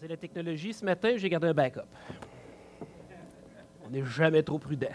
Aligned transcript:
C'est 0.00 0.06
la 0.06 0.16
technologie. 0.16 0.72
Ce 0.72 0.84
matin, 0.84 1.14
j'ai 1.16 1.28
gardé 1.28 1.48
un 1.48 1.54
backup. 1.54 1.80
On 3.84 3.90
n'est 3.90 4.04
jamais 4.04 4.44
trop 4.44 4.56
prudent. 4.56 4.86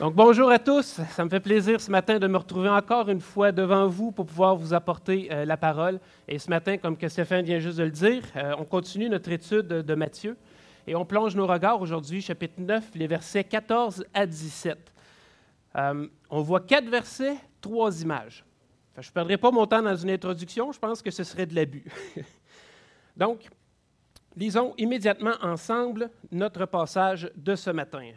Donc, 0.00 0.14
bonjour 0.14 0.50
à 0.50 0.58
tous. 0.58 0.98
Ça 1.10 1.24
me 1.26 1.28
fait 1.28 1.40
plaisir 1.40 1.78
ce 1.78 1.90
matin 1.90 2.18
de 2.18 2.26
me 2.26 2.38
retrouver 2.38 2.70
encore 2.70 3.10
une 3.10 3.20
fois 3.20 3.52
devant 3.52 3.86
vous 3.86 4.12
pour 4.12 4.24
pouvoir 4.24 4.56
vous 4.56 4.72
apporter 4.72 5.28
euh, 5.30 5.44
la 5.44 5.58
parole. 5.58 6.00
Et 6.26 6.38
ce 6.38 6.48
matin, 6.48 6.78
comme 6.78 6.96
que 6.96 7.08
Stéphane 7.08 7.44
vient 7.44 7.58
juste 7.58 7.76
de 7.76 7.84
le 7.84 7.90
dire, 7.90 8.22
euh, 8.36 8.54
on 8.58 8.64
continue 8.64 9.10
notre 9.10 9.30
étude 9.30 9.68
de 9.68 9.94
Matthieu 9.94 10.38
et 10.86 10.94
on 10.94 11.04
plonge 11.04 11.36
nos 11.36 11.46
regards 11.46 11.82
aujourd'hui, 11.82 12.22
chapitre 12.22 12.58
9, 12.58 12.92
les 12.94 13.06
versets 13.06 13.44
14 13.44 14.06
à 14.14 14.24
17. 14.24 14.78
Euh, 15.76 16.06
on 16.30 16.40
voit 16.40 16.60
quatre 16.60 16.88
versets, 16.88 17.36
trois 17.60 18.00
images. 18.00 18.45
Je 19.02 19.08
ne 19.08 19.12
perdrai 19.12 19.36
pas 19.36 19.50
mon 19.50 19.66
temps 19.66 19.82
dans 19.82 19.96
une 19.96 20.10
introduction, 20.10 20.72
je 20.72 20.78
pense 20.78 21.02
que 21.02 21.10
ce 21.10 21.24
serait 21.24 21.46
de 21.46 21.54
l'abus. 21.54 21.84
Donc, 23.16 23.48
lisons 24.36 24.74
immédiatement 24.78 25.34
ensemble 25.42 26.10
notre 26.30 26.66
passage 26.66 27.30
de 27.36 27.54
ce 27.54 27.70
matin. 27.70 28.12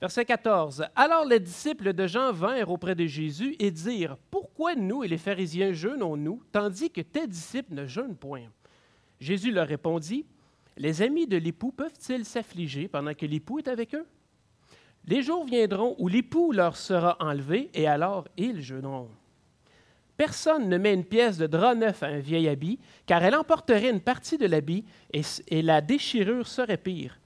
Verset 0.00 0.24
14. 0.24 0.86
Alors 0.96 1.26
les 1.26 1.40
disciples 1.40 1.92
de 1.92 2.06
Jean 2.06 2.32
vinrent 2.32 2.70
auprès 2.70 2.94
de 2.94 3.04
Jésus 3.06 3.54
et 3.58 3.70
dirent, 3.70 4.16
Pourquoi 4.30 4.74
nous 4.74 5.04
et 5.04 5.08
les 5.08 5.18
pharisiens 5.18 5.72
jeûnons-nous, 5.72 6.42
tandis 6.52 6.90
que 6.90 7.02
tes 7.02 7.26
disciples 7.26 7.74
ne 7.74 7.86
jeûnent 7.86 8.16
point 8.16 8.44
Jésus 9.20 9.52
leur 9.52 9.68
répondit, 9.68 10.24
Les 10.78 11.02
amis 11.02 11.26
de 11.26 11.36
l'époux 11.36 11.70
peuvent-ils 11.70 12.24
s'affliger 12.24 12.88
pendant 12.88 13.12
que 13.12 13.26
l'époux 13.26 13.58
est 13.58 13.68
avec 13.68 13.94
eux 13.94 14.06
Les 15.06 15.22
jours 15.22 15.44
viendront 15.44 15.96
où 15.98 16.08
l'époux 16.08 16.52
leur 16.52 16.76
sera 16.76 17.16
enlevé, 17.20 17.70
et 17.74 17.86
alors 17.86 18.28
ils 18.36 18.60
jeûneront. 18.60 19.08
Personne 20.16 20.68
ne 20.68 20.76
met 20.76 20.92
une 20.92 21.04
pièce 21.04 21.38
de 21.38 21.46
drap 21.46 21.74
neuf 21.74 22.02
à 22.02 22.08
un 22.08 22.18
vieil 22.18 22.46
habit, 22.46 22.78
car 23.06 23.24
elle 23.24 23.34
emporterait 23.34 23.88
une 23.88 24.02
partie 24.02 24.36
de 24.36 24.46
l'habit, 24.46 24.84
et, 25.14 25.62
la 25.62 25.80
déchirure 25.80 26.46
serait 26.46 26.76
pire. 26.76 27.18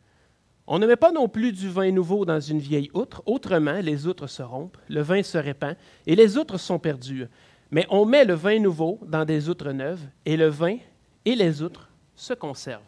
On 0.68 0.78
ne 0.78 0.86
met 0.86 0.94
pas 0.94 1.10
non 1.10 1.28
plus 1.28 1.52
du 1.52 1.68
vin 1.68 1.90
nouveau 1.90 2.24
dans 2.24 2.38
une 2.38 2.60
vieille 2.60 2.90
outre, 2.94 3.22
autrement 3.26 3.80
les 3.82 4.06
outres 4.06 4.28
se 4.28 4.42
rompent, 4.42 4.78
le 4.88 5.02
vin 5.02 5.24
se 5.24 5.36
répand, 5.36 5.76
et 6.06 6.14
les 6.14 6.38
outres 6.38 6.56
sont 6.56 6.78
perdues. 6.78 7.26
Mais 7.72 7.84
on 7.90 8.06
met 8.06 8.24
le 8.24 8.34
vin 8.34 8.60
nouveau 8.60 9.00
dans 9.02 9.24
des 9.24 9.48
outres 9.48 9.72
neuves, 9.72 10.06
et 10.24 10.36
le 10.36 10.46
vin 10.46 10.76
et 11.24 11.34
les 11.34 11.62
outres 11.62 11.90
se 12.14 12.32
conservent. 12.32 12.82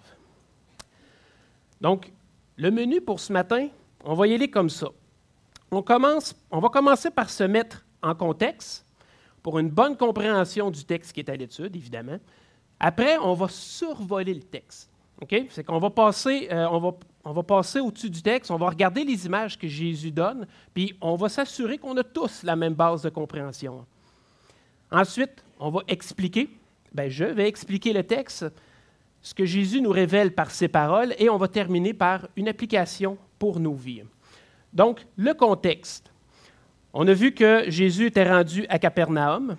Donc, 1.81 2.12
le 2.57 2.70
menu 2.70 3.01
pour 3.01 3.19
ce 3.19 3.33
matin, 3.33 3.69
on 4.07 4.15
va 4.15 4.27
y 4.27 4.35
aller 4.35 4.49
comme 4.49 4.71
ça. 4.71 4.89
On, 5.71 5.81
va 5.81 6.69
commencer 6.69 7.11
par 7.11 7.29
se 7.29 7.45
mettre 7.45 7.85
en 8.03 8.15
contexte 8.15 8.87
pour 9.43 9.59
une 9.59 9.69
bonne 9.69 9.97
compréhension 9.97 10.71
du 10.71 10.85
texte 10.85 11.13
qui 11.13 11.21
est 11.21 11.29
à 11.29 11.37
l'étude, 11.37 11.75
évidemment. 11.75 12.19
Après, 12.79 13.19
on 13.19 13.35
va 13.35 13.48
survoler 13.48 14.33
le 14.33 14.43
texte. 14.43 14.91
C'est 15.51 15.65
qu'on 15.65 15.79
va 15.79 15.91
passer, 15.91 16.48
euh, 16.53 16.69
on 16.71 16.79
va 16.79 16.93
on 17.29 17.33
va 17.33 17.43
passer 17.43 17.81
au-dessus 17.81 18.09
du 18.09 18.23
texte, 18.23 18.53
on 18.53 18.57
va 18.57 18.69
regarder 18.69 19.03
les 19.03 19.27
images 19.27 19.59
que 19.59 19.67
Jésus 19.67 20.13
donne, 20.13 20.47
puis 20.73 20.97
on 21.01 21.17
va 21.17 21.29
s'assurer 21.29 21.77
qu'on 21.77 21.97
a 21.97 22.05
tous 22.05 22.45
la 22.45 22.55
même 22.55 22.75
base 22.75 23.03
de 23.03 23.09
compréhension. 23.09 23.85
Ensuite, 24.93 25.45
on 25.59 25.70
va 25.70 25.81
expliquer, 25.89 26.48
ben, 26.93 27.11
je 27.11 27.25
vais 27.25 27.48
expliquer 27.48 27.93
le 27.93 28.05
texte, 28.05 28.47
ce 29.23 29.35
que 29.35 29.45
Jésus 29.45 29.81
nous 29.81 29.91
révèle 29.91 30.37
par 30.37 30.53
ses 30.53 30.69
paroles, 30.69 31.17
et 31.19 31.29
on 31.29 31.37
va 31.37 31.48
terminer 31.48 31.95
par 31.95 32.29
une 32.37 32.47
application 32.47 33.19
pour 33.39 33.61
nos 33.61 33.75
vies. 33.75 34.03
Donc, 34.73 35.06
le 35.17 35.33
contexte. 35.34 36.11
On 36.92 37.06
a 37.09 37.12
vu 37.12 37.33
que 37.33 37.65
Jésus 37.69 38.06
était 38.06 38.29
rendu 38.29 38.67
à 38.69 38.79
Capernaum. 38.79 39.56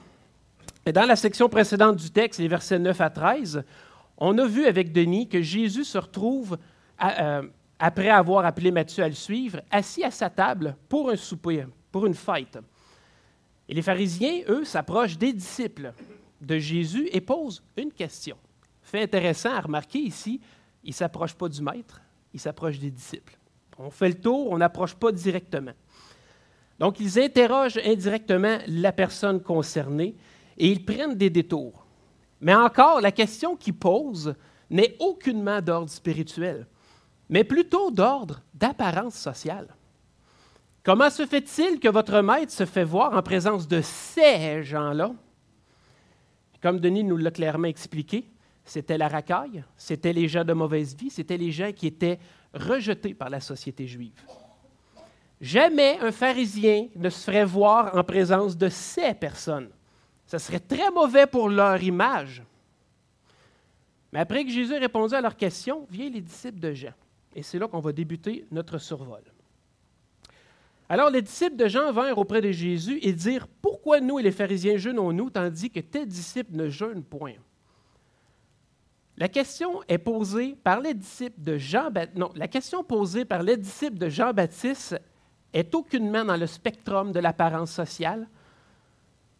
Et 0.86 0.92
dans 0.92 1.06
la 1.06 1.16
section 1.16 1.50
précédente 1.50 1.98
du 1.98 2.10
texte, 2.10 2.40
les 2.40 2.48
versets 2.48 2.80
9 2.80 3.00
à 3.02 3.10
13, 3.10 3.64
on 4.18 4.38
a 4.38 4.46
vu 4.46 4.66
avec 4.66 4.92
Denis 4.92 5.28
que 5.28 5.42
Jésus 5.42 5.84
se 5.84 5.98
retrouve 5.98 6.58
euh, 7.04 7.44
après 7.78 8.10
avoir 8.10 8.46
appelé 8.46 8.72
Matthieu 8.72 9.04
à 9.04 9.08
le 9.08 9.14
suivre, 9.14 9.62
assis 9.70 10.04
à 10.04 10.12
sa 10.12 10.30
table 10.30 10.76
pour 10.90 11.10
un 11.12 11.16
souper, 11.16 11.66
pour 11.92 12.06
une 12.06 12.16
fête. 12.16 12.58
Et 13.70 13.74
les 13.74 13.82
pharisiens, 13.82 14.42
eux, 14.48 14.66
s'approchent 14.66 15.18
des 15.18 15.34
disciples 15.34 15.94
de 16.42 16.58
Jésus 16.58 17.08
et 17.12 17.22
posent 17.22 17.62
une 17.76 17.92
question. 17.92 18.38
Fait 18.82 19.04
intéressant 19.04 19.54
à 19.54 19.62
remarquer 19.62 20.00
ici, 20.00 20.40
ils 20.84 20.90
ne 20.90 20.94
s'approchent 20.94 21.36
pas 21.36 21.50
du 21.50 21.62
maître, 21.62 22.02
ils 22.34 22.40
s'approchent 22.40 22.80
des 22.80 22.92
disciples. 22.92 23.37
On 23.78 23.90
fait 23.90 24.10
le 24.10 24.20
tour, 24.20 24.50
on 24.52 24.58
n'approche 24.58 24.96
pas 24.96 25.12
directement. 25.12 25.74
Donc, 26.80 27.00
ils 27.00 27.20
interrogent 27.20 27.80
indirectement 27.84 28.60
la 28.68 28.92
personne 28.92 29.42
concernée 29.42 30.16
et 30.58 30.68
ils 30.68 30.84
prennent 30.86 31.16
des 31.16 31.30
détours. 31.30 31.86
Mais 32.42 32.54
encore, 32.54 33.02
la 33.02 33.12
question 33.12 33.56
qu'ils 33.56 33.78
posent 33.78 34.36
n'est 34.70 34.96
aucunement 35.00 35.62
d'ordre 35.62 35.90
spirituel 35.90 36.68
mais 37.30 37.44
plutôt 37.44 37.92
d'ordre 37.92 38.42
d'apparence 38.54 39.16
sociale. 39.16 39.68
Comment 40.84 41.10
se 41.10 41.26
fait-il 41.26 41.80
que 41.80 41.90
votre 41.90 42.22
maître 42.22 42.52
se 42.52 42.66
fait 42.66 42.84
voir 42.84 43.14
en 43.14 43.22
présence 43.22 43.68
de 43.68 43.82
ces 43.82 44.64
gens-là? 44.64 45.12
Comme 46.62 46.80
Denis 46.80 47.04
nous 47.04 47.18
l'a 47.18 47.32
clairement 47.32 47.68
expliqué, 47.68 48.30
c'était 48.64 48.98
la 48.98 49.08
racaille, 49.08 49.64
c'était 49.76 50.14
les 50.14 50.28
gens 50.28 50.44
de 50.44 50.54
mauvaise 50.54 50.96
vie, 50.96 51.10
c'était 51.10 51.38
les 51.38 51.52
gens 51.52 51.72
qui 51.72 51.88
étaient 51.88 52.20
rejetés 52.58 53.14
par 53.14 53.30
la 53.30 53.40
société 53.40 53.88
juive. 53.88 54.22
Jamais 55.40 56.00
un 56.00 56.12
pharisien 56.12 56.88
ne 56.96 57.10
se 57.10 57.24
ferait 57.24 57.46
voir 57.46 57.96
en 57.96 58.04
présence 58.04 58.58
de 58.58 58.70
ces 58.70 59.14
personnes. 59.14 59.70
Ce 60.26 60.38
serait 60.38 60.60
très 60.60 60.90
mauvais 60.92 61.28
pour 61.28 61.48
leur 61.50 61.82
image. 61.82 62.44
Mais 64.12 64.20
après 64.20 64.44
que 64.44 64.52
Jésus 64.52 64.74
ait 64.74 64.80
répondu 64.80 65.14
à 65.14 65.22
leurs 65.22 65.36
questions, 65.36 65.86
viennent 65.90 66.14
les 66.14 66.22
disciples 66.22 66.60
de 66.60 66.74
Jean. 66.74 66.94
Et 67.36 67.44
c'est 67.44 67.60
là 67.60 67.68
qu'on 67.68 67.80
va 67.80 67.92
débuter 67.92 68.46
notre 68.52 68.78
survol. 68.78 69.22
Alors 70.90 71.10
les 71.10 71.22
disciples 71.22 71.58
de 71.58 71.68
Jean 71.68 71.92
vinrent 71.92 72.18
auprès 72.18 72.42
de 72.42 72.52
Jésus 72.52 73.00
et 73.02 73.14
dirent 73.14 73.48
Pourquoi 73.62 74.00
nous 74.00 74.20
et 74.20 74.24
les 74.24 74.32
pharisiens 74.32 74.78
jeûnons-nous 74.78 75.30
tandis 75.30 75.70
que 75.70 75.82
tes 75.82 76.06
disciples 76.06 76.56
ne 76.56 76.70
jeûnent 76.70 77.04
point 77.04 77.34
La 79.18 79.28
question 79.28 79.82
est 79.88 79.98
posée 79.98 80.56
par 80.64 80.80
les 80.80 80.94
disciples 80.94 81.42
de 81.42 81.58
Jean 81.58 81.90
Jean-Baptiste 84.10 85.02
est 85.54 85.74
aucunement 85.74 86.24
dans 86.24 86.38
le 86.38 86.46
spectrum 86.46 87.12
de 87.12 87.20
l'apparence 87.20 87.72
sociale, 87.72 88.28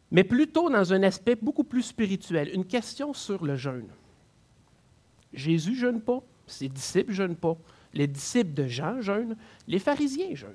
mais 0.10 0.24
plutôt 0.24 0.70
dans 0.70 0.94
un 0.94 1.04
aspect 1.04 1.36
beaucoup 1.36 1.64
plus 1.64 1.84
spirituel, 1.84 2.50
une 2.54 2.66
question 2.66 3.14
sur 3.14 3.46
le 3.46 3.56
jeûne. 3.56 3.90
Jésus 5.32 5.76
jeûne 5.76 6.02
pas, 6.02 6.22
ses 6.48 6.70
disciples 6.70 7.12
jeûnent 7.12 7.36
pas 7.36 7.58
les 7.94 8.08
disciples 8.08 8.54
de 8.54 8.68
Jean 8.68 9.02
jeûnent, 9.02 9.36
les 9.68 9.80
pharisiens 9.80 10.34
jeûnent. 10.34 10.54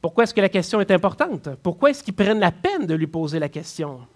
Pourquoi 0.00 0.24
est-ce 0.24 0.34
que 0.34 0.40
la 0.40 0.48
question 0.48 0.80
est 0.80 0.90
importante? 0.90 1.48
Pourquoi 1.62 1.90
est-ce 1.90 2.02
qu'ils 2.02 2.14
prennent 2.14 2.40
la 2.40 2.52
peine 2.52 2.86
de 2.86 2.94
lui 2.94 3.06
poser 3.06 3.38
la 3.38 3.48
question? 3.48 4.06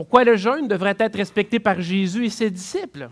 Pourquoi 0.00 0.24
le 0.24 0.34
jeûne 0.34 0.66
devrait 0.66 0.96
être 0.98 1.16
respecté 1.16 1.58
par 1.58 1.82
Jésus 1.82 2.24
et 2.24 2.30
ses 2.30 2.50
disciples? 2.50 3.10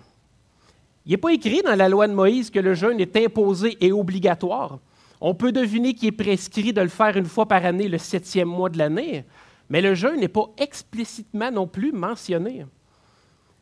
Il 1.05 1.11
n'est 1.11 1.19
pas 1.19 1.35
écrit 1.35 1.61
dans 1.61 1.75
la 1.75 1.87
loi 1.87 2.09
de 2.09 2.15
Moïse 2.15 2.49
que 2.49 2.61
le 2.61 2.73
jeûne 2.73 2.99
est 2.99 3.15
imposé 3.15 3.77
et 3.83 3.93
obligatoire. 3.93 4.79
On 5.21 5.35
peut 5.35 5.53
deviner 5.53 5.93
qu'il 5.93 6.09
est 6.09 6.13
prescrit 6.13 6.73
de 6.73 6.81
le 6.81 6.89
faire 6.89 7.19
une 7.19 7.27
fois 7.27 7.45
par 7.45 7.67
année, 7.67 7.89
le 7.89 7.99
septième 7.99 8.49
mois 8.49 8.71
de 8.71 8.79
l'année, 8.79 9.27
mais 9.69 9.83
le 9.83 9.95
jeûne 9.95 10.21
n'est 10.21 10.29
pas 10.29 10.47
explicitement 10.57 11.51
non 11.51 11.67
plus 11.67 11.93
mentionné. 11.93 12.65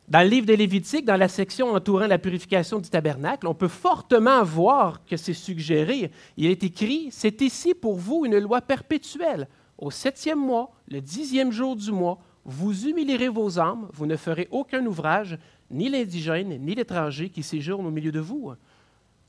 Dans 0.07 0.21
le 0.21 0.29
livre 0.29 0.45
des 0.45 0.55
Lévitique, 0.55 1.03
dans 1.03 1.17
la 1.17 1.27
section 1.27 1.73
entourant 1.73 2.07
la 2.07 2.19
purification 2.19 2.79
du 2.79 2.89
tabernacle, 2.89 3.45
on 3.45 3.53
peut 3.53 3.67
fortement 3.67 4.41
voir 4.45 5.03
que 5.05 5.17
c'est 5.17 5.33
suggéré. 5.33 6.11
Il 6.37 6.45
est 6.45 6.63
écrit 6.63 7.09
C'est 7.11 7.41
ici 7.41 7.73
pour 7.73 7.97
vous 7.97 8.23
une 8.25 8.39
loi 8.39 8.61
perpétuelle. 8.61 9.49
Au 9.77 9.91
septième 9.91 10.39
mois, 10.39 10.71
le 10.87 11.01
dixième 11.01 11.51
jour 11.51 11.75
du 11.75 11.91
mois, 11.91 12.19
vous 12.47 12.87
humilierez 12.87 13.27
vos 13.27 13.59
âmes, 13.59 13.89
vous 13.91 14.05
ne 14.05 14.15
ferez 14.15 14.47
aucun 14.51 14.85
ouvrage, 14.85 15.37
ni 15.69 15.89
l'indigène, 15.89 16.57
ni 16.57 16.75
l'étranger 16.75 17.29
qui 17.29 17.43
séjourne 17.43 17.85
au 17.85 17.91
milieu 17.91 18.11
de 18.11 18.21
vous. 18.21 18.53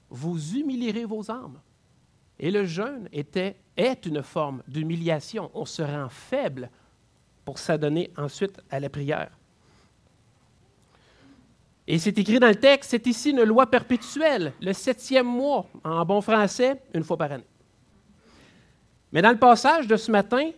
Vous 0.08 0.54
humilierez 0.54 1.04
vos 1.04 1.28
âmes. 1.28 1.58
Et 2.38 2.52
le 2.52 2.64
jeûne 2.64 3.08
était, 3.12 3.56
est 3.76 4.06
une 4.06 4.22
forme 4.22 4.62
d'humiliation. 4.68 5.50
On 5.52 5.64
se 5.64 5.82
rend 5.82 6.08
faible 6.08 6.70
pour 7.44 7.58
s'adonner 7.58 8.12
ensuite 8.16 8.60
à 8.70 8.78
la 8.78 8.88
prière. 8.88 9.32
Et 11.88 11.98
c'est 11.98 12.16
écrit 12.18 12.38
dans 12.38 12.46
le 12.46 12.54
texte, 12.54 12.90
c'est 12.90 13.06
ici 13.08 13.30
une 13.30 13.42
loi 13.42 13.66
perpétuelle, 13.66 14.52
le 14.60 14.72
septième 14.72 15.26
mois, 15.26 15.66
en 15.82 16.04
bon 16.04 16.20
français, 16.20 16.80
une 16.94 17.02
fois 17.02 17.16
par 17.16 17.32
année. 17.32 17.46
Mais 19.10 19.22
dans 19.22 19.30
le 19.32 19.38
passage 19.38 19.88
de 19.88 19.96
ce 19.96 20.12
matin, 20.12 20.50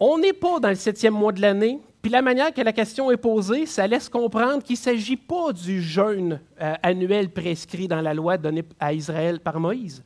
on 0.00 0.16
n'est 0.16 0.32
pas 0.32 0.60
dans 0.60 0.70
le 0.70 0.76
septième 0.76 1.14
mois 1.14 1.32
de 1.32 1.42
l'année, 1.42 1.80
puis 2.06 2.12
la 2.12 2.22
manière 2.22 2.54
que 2.54 2.60
la 2.60 2.72
question 2.72 3.10
est 3.10 3.16
posée, 3.16 3.66
ça 3.66 3.84
laisse 3.88 4.08
comprendre 4.08 4.62
qu'il 4.62 4.74
ne 4.74 4.78
s'agit 4.78 5.16
pas 5.16 5.52
du 5.52 5.82
jeûne 5.82 6.40
euh, 6.62 6.74
annuel 6.80 7.30
prescrit 7.30 7.88
dans 7.88 8.00
la 8.00 8.14
loi 8.14 8.38
donnée 8.38 8.62
à 8.78 8.92
Israël 8.92 9.40
par 9.40 9.58
Moïse. 9.58 10.04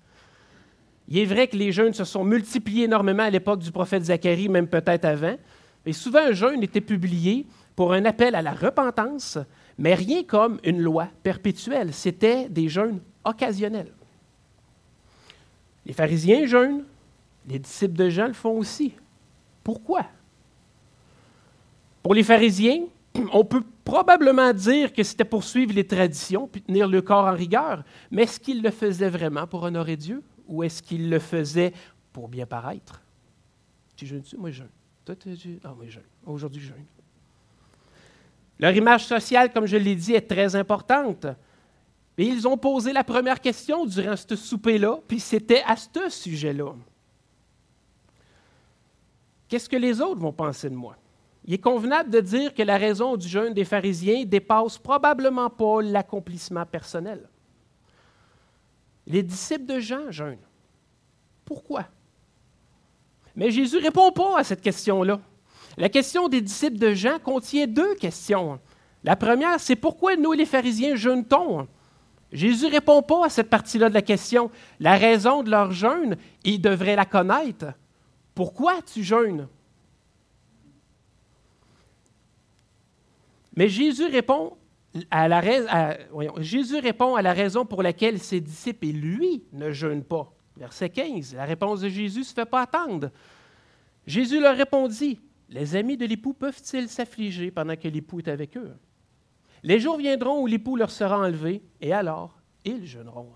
Il 1.08 1.18
est 1.18 1.26
vrai 1.26 1.46
que 1.46 1.58
les 1.58 1.72
jeûnes 1.72 1.92
se 1.92 2.04
sont 2.04 2.24
multipliés 2.24 2.84
énormément 2.84 3.24
à 3.24 3.28
l'époque 3.28 3.60
du 3.60 3.70
prophète 3.70 4.04
Zacharie, 4.04 4.48
même 4.48 4.66
peut-être 4.66 5.04
avant, 5.04 5.36
Et 5.84 5.92
souvent, 5.92 6.20
un 6.20 6.32
jeûne 6.32 6.62
était 6.62 6.80
publié 6.80 7.44
pour 7.76 7.92
un 7.92 8.06
appel 8.06 8.34
à 8.34 8.40
la 8.40 8.52
repentance, 8.52 9.36
mais 9.76 9.92
rien 9.92 10.22
comme 10.22 10.58
une 10.64 10.80
loi 10.80 11.06
perpétuelle. 11.22 11.92
C'était 11.92 12.48
des 12.48 12.70
jeûnes 12.70 13.00
occasionnels. 13.26 13.92
Les 15.84 15.92
pharisiens 15.92 16.46
jeûnent, 16.46 16.84
les 17.46 17.58
disciples 17.58 17.92
de 17.92 18.08
Jean 18.08 18.28
le 18.28 18.32
font 18.32 18.56
aussi. 18.56 18.94
Pourquoi? 19.62 20.06
Pour 22.02 22.14
les 22.14 22.22
pharisiens, 22.22 22.84
on 23.32 23.44
peut 23.44 23.62
probablement 23.84 24.52
dire 24.52 24.92
que 24.92 25.02
c'était 25.02 25.24
pour 25.24 25.44
suivre 25.44 25.74
les 25.74 25.86
traditions 25.86 26.46
puis 26.46 26.62
tenir 26.62 26.88
le 26.88 27.02
corps 27.02 27.26
en 27.26 27.34
rigueur, 27.34 27.84
mais 28.10 28.22
est-ce 28.22 28.40
qu'ils 28.40 28.62
le 28.62 28.70
faisaient 28.70 29.10
vraiment 29.10 29.46
pour 29.46 29.62
honorer 29.62 29.96
Dieu 29.96 30.22
ou 30.46 30.62
est-ce 30.62 30.82
qu'ils 30.82 31.10
le 31.10 31.18
faisaient 31.18 31.72
pour 32.12 32.28
bien 32.28 32.46
paraître? 32.46 33.02
Tu 33.96 34.06
jeûnes-tu? 34.06 34.36
Moi, 34.36 34.50
je 34.50 34.58
jeûne. 34.58 34.70
Toi, 35.04 35.16
tu 35.16 35.58
Ah, 35.64 35.74
moi, 35.74 35.84
je 35.86 35.92
jeûne. 35.92 36.02
Aujourd'hui, 36.24 36.60
je 36.60 36.68
jeûne. 36.68 36.84
Leur 38.58 38.74
image 38.74 39.06
sociale, 39.06 39.52
comme 39.52 39.66
je 39.66 39.76
l'ai 39.76 39.94
dit, 39.94 40.12
est 40.12 40.28
très 40.28 40.54
importante. 40.54 41.26
Et 42.18 42.24
ils 42.24 42.46
ont 42.46 42.58
posé 42.58 42.92
la 42.92 43.02
première 43.02 43.40
question 43.40 43.86
durant 43.86 44.16
ce 44.16 44.36
souper-là, 44.36 44.98
puis 45.08 45.18
c'était 45.18 45.62
à 45.66 45.76
ce 45.76 46.10
sujet-là. 46.10 46.74
Qu'est-ce 49.48 49.68
que 49.68 49.76
les 49.76 50.00
autres 50.00 50.20
vont 50.20 50.32
penser 50.32 50.68
de 50.68 50.74
moi? 50.74 50.96
Il 51.50 51.54
est 51.54 51.58
convenable 51.58 52.10
de 52.10 52.20
dire 52.20 52.54
que 52.54 52.62
la 52.62 52.76
raison 52.76 53.16
du 53.16 53.26
jeûne 53.26 53.52
des 53.52 53.64
pharisiens 53.64 54.24
dépasse 54.24 54.78
probablement 54.78 55.50
pas 55.50 55.82
l'accomplissement 55.82 56.64
personnel. 56.64 57.28
Les 59.08 59.24
disciples 59.24 59.66
de 59.66 59.80
Jean 59.80 60.12
jeûnent. 60.12 60.46
Pourquoi? 61.44 61.86
Mais 63.34 63.50
Jésus 63.50 63.78
ne 63.78 63.82
répond 63.82 64.12
pas 64.12 64.38
à 64.38 64.44
cette 64.44 64.60
question-là. 64.60 65.18
La 65.76 65.88
question 65.88 66.28
des 66.28 66.40
disciples 66.40 66.78
de 66.78 66.94
Jean 66.94 67.18
contient 67.18 67.66
deux 67.66 67.96
questions. 67.96 68.60
La 69.02 69.16
première, 69.16 69.58
c'est 69.58 69.74
pourquoi 69.74 70.14
nous, 70.14 70.30
les 70.30 70.46
pharisiens, 70.46 70.94
jeûne-t-on? 70.94 71.66
Jésus 72.30 72.66
ne 72.66 72.70
répond 72.70 73.02
pas 73.02 73.26
à 73.26 73.28
cette 73.28 73.50
partie-là 73.50 73.88
de 73.88 73.94
la 73.94 74.02
question. 74.02 74.52
La 74.78 74.96
raison 74.96 75.42
de 75.42 75.50
leur 75.50 75.72
jeûne, 75.72 76.14
ils 76.44 76.62
devraient 76.62 76.94
la 76.94 77.06
connaître. 77.06 77.72
Pourquoi 78.36 78.74
tu 78.82 79.02
jeûnes? 79.02 79.48
Mais 83.56 83.68
Jésus 83.68 84.06
répond 84.06 84.56
à 85.10 85.28
la, 85.28 85.40
raison 85.40 87.64
pour 87.64 87.82
laquelle 87.82 88.18
ses 88.18 88.40
disciples 88.40 88.86
et 88.86 88.92
lui 88.92 89.44
ne 89.52 89.70
jeûnent 89.70 90.04
pas. 90.04 90.32
Verset 90.56 90.90
15, 90.90 91.34
la 91.34 91.44
réponse 91.44 91.80
de 91.80 91.88
Jésus 91.88 92.20
ne 92.20 92.24
se 92.24 92.34
fait 92.34 92.46
pas 92.46 92.62
attendre. 92.62 93.10
Jésus 94.06 94.40
leur 94.40 94.56
répondit, 94.56 95.20
Les 95.48 95.76
amis 95.76 95.96
de 95.96 96.06
l'époux 96.06 96.32
peuvent-ils 96.32 96.88
s'affliger 96.88 97.50
pendant 97.50 97.76
que 97.76 97.88
l'époux 97.88 98.20
est 98.20 98.28
avec 98.28 98.56
eux? 98.56 98.72
Les 99.62 99.78
jours 99.78 99.98
viendront 99.98 100.42
où 100.42 100.46
l'époux 100.46 100.76
leur 100.76 100.90
sera 100.90 101.18
enlevé, 101.18 101.62
et 101.80 101.92
alors 101.92 102.38
ils 102.64 102.86
jeûneront. 102.86 103.30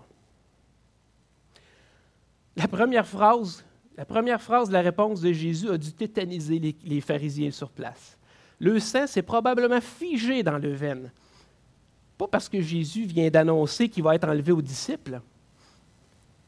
La 2.55 2.67
première 2.67 3.07
phrase, 3.07 3.65
la 3.97 4.05
première 4.05 4.41
phrase 4.41 4.69
de 4.69 4.73
la 4.73 4.81
réponse 4.81 5.21
de 5.21 5.31
Jésus 5.31 5.69
a 5.69 5.77
dû 5.77 5.93
tétaniser 5.93 6.75
les 6.83 7.01
pharisiens 7.01 7.51
sur 7.51 7.69
place 7.69 8.17
le 8.59 8.79
sang 8.79 9.07
s'est 9.07 9.21
probablement 9.21 9.81
figé 9.81 10.43
dans 10.43 10.57
le 10.57 10.73
veine. 10.73 11.11
Pas 12.17 12.27
parce 12.27 12.47
que 12.47 12.61
Jésus 12.61 13.05
vient 13.05 13.29
d'annoncer 13.29 13.89
qu'il 13.89 14.03
va 14.03 14.15
être 14.15 14.27
enlevé 14.27 14.51
aux 14.51 14.61
disciples, 14.61 15.21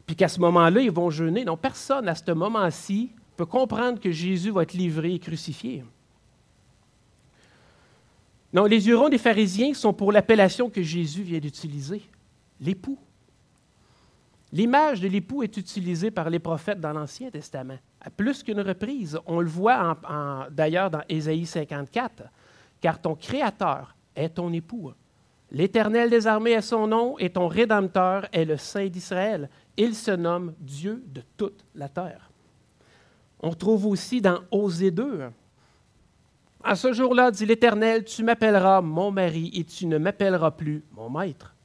puis 0.06 0.16
qu'à 0.16 0.30
ce 0.30 0.40
moment-là, 0.40 0.82
ils 0.82 0.92
vont 0.92 1.10
jeûner. 1.10 1.44
Non, 1.44 1.58
personne 1.58 2.08
à 2.08 2.16
ce 2.16 2.32
moment-ci 2.32 3.12
peut 3.36 3.46
comprendre 3.46 4.00
que 4.00 4.12
Jésus 4.12 4.52
va 4.52 4.64
être 4.64 4.74
livré 4.74 5.14
et 5.14 5.20
crucifié. 5.20 5.84
Non, 8.54 8.64
les 8.64 8.88
hurons 8.88 9.10
des 9.10 9.18
pharisiens 9.18 9.74
sont 9.74 9.94
pour 9.94 10.14
l'appellation 10.14 10.70
que 10.70 10.82
Jésus 10.82 11.24
vient 11.24 11.40
d'utiliser, 11.40 12.02
l'époux. 12.62 12.98
L'image 14.54 15.02
de 15.02 15.10
l'époux 15.10 15.44
est 15.44 15.58
utilisée 15.58 16.10
par 16.10 16.30
les 16.30 16.40
prophètes 16.40 16.80
dans 16.80 16.94
l'Ancien 16.94 17.30
Testament 17.30 17.78
à 18.02 18.10
plus 18.10 18.44
qu'une 18.44 18.62
reprise. 18.62 19.20
On 19.26 19.40
le 19.40 19.48
voit 19.48 19.98
d'ailleurs 20.52 20.90
dans 20.90 21.04
Ésaïe 21.10 21.46
54, 21.46 22.24
car 22.82 23.02
ton 23.02 23.16
Créateur 23.16 23.96
est 24.16 24.30
ton 24.30 24.52
époux. 24.54 24.92
L'Éternel 25.52 26.10
des 26.10 26.28
armées 26.28 26.52
est 26.52 26.62
son 26.62 26.88
nom 26.88 27.18
et 27.20 27.30
ton 27.30 27.48
Rédempteur 27.48 28.28
est 28.32 28.46
le 28.46 28.58
Saint 28.58 28.88
d'Israël. 28.88 29.50
Il 29.78 29.96
se 29.96 30.12
nomme 30.12 30.54
Dieu 30.60 31.04
de 31.08 31.22
toute 31.38 31.64
la 31.74 31.88
terre. 31.88 32.30
On 33.40 33.54
trouve 33.54 33.86
aussi 33.86 34.20
dans 34.20 34.40
Osée 34.52 34.92
2. 34.92 35.30
À 36.64 36.76
ce 36.76 36.92
jour-là, 36.92 37.32
dit 37.32 37.46
l'Éternel, 37.46 38.04
tu 38.04 38.24
m'appelleras 38.24 38.82
mon 38.82 39.12
mari 39.12 39.52
et 39.54 39.64
tu 39.64 39.86
ne 39.86 39.98
m'appelleras 39.98 40.52
plus 40.52 40.84
mon 40.92 41.10
maître. 41.10 41.56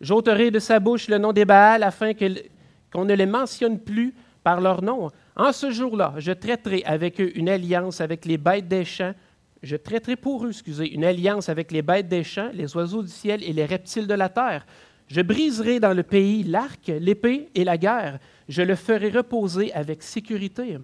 J'ôterai 0.00 0.50
de 0.50 0.58
sa 0.58 0.80
bouche 0.80 1.08
le 1.08 1.18
nom 1.18 1.32
des 1.32 1.44
Baals 1.44 1.82
afin 1.82 2.12
qu'on 2.14 3.04
ne 3.04 3.14
les 3.14 3.26
mentionne 3.26 3.78
plus 3.78 4.14
par 4.42 4.60
leur 4.60 4.82
nom. 4.82 5.10
En 5.40 5.52
ce 5.52 5.70
jour-là, 5.70 6.12
je 6.18 6.32
traiterai 6.32 6.82
avec 6.84 7.18
eux 7.18 7.32
une 7.34 7.48
alliance 7.48 8.02
avec 8.02 8.26
les 8.26 8.36
bêtes 8.36 8.68
des 8.68 8.84
champs. 8.84 9.14
Je 9.62 9.74
traiterai 9.74 10.16
pour 10.16 10.44
eux, 10.44 10.50
excusez, 10.50 10.92
une 10.92 11.02
alliance 11.02 11.48
avec 11.48 11.72
les 11.72 11.80
bêtes 11.80 12.08
des 12.08 12.24
champs, 12.24 12.50
les 12.52 12.76
oiseaux 12.76 13.02
du 13.02 13.08
ciel 13.08 13.42
et 13.42 13.54
les 13.54 13.64
reptiles 13.64 14.06
de 14.06 14.12
la 14.12 14.28
terre. 14.28 14.66
Je 15.06 15.22
briserai 15.22 15.80
dans 15.80 15.94
le 15.94 16.02
pays 16.02 16.42
l'arc, 16.42 16.88
l'épée 16.88 17.48
et 17.54 17.64
la 17.64 17.78
guerre. 17.78 18.18
Je 18.50 18.60
le 18.60 18.74
ferai 18.74 19.08
reposer 19.08 19.72
avec 19.72 20.02
sécurité. 20.02 20.76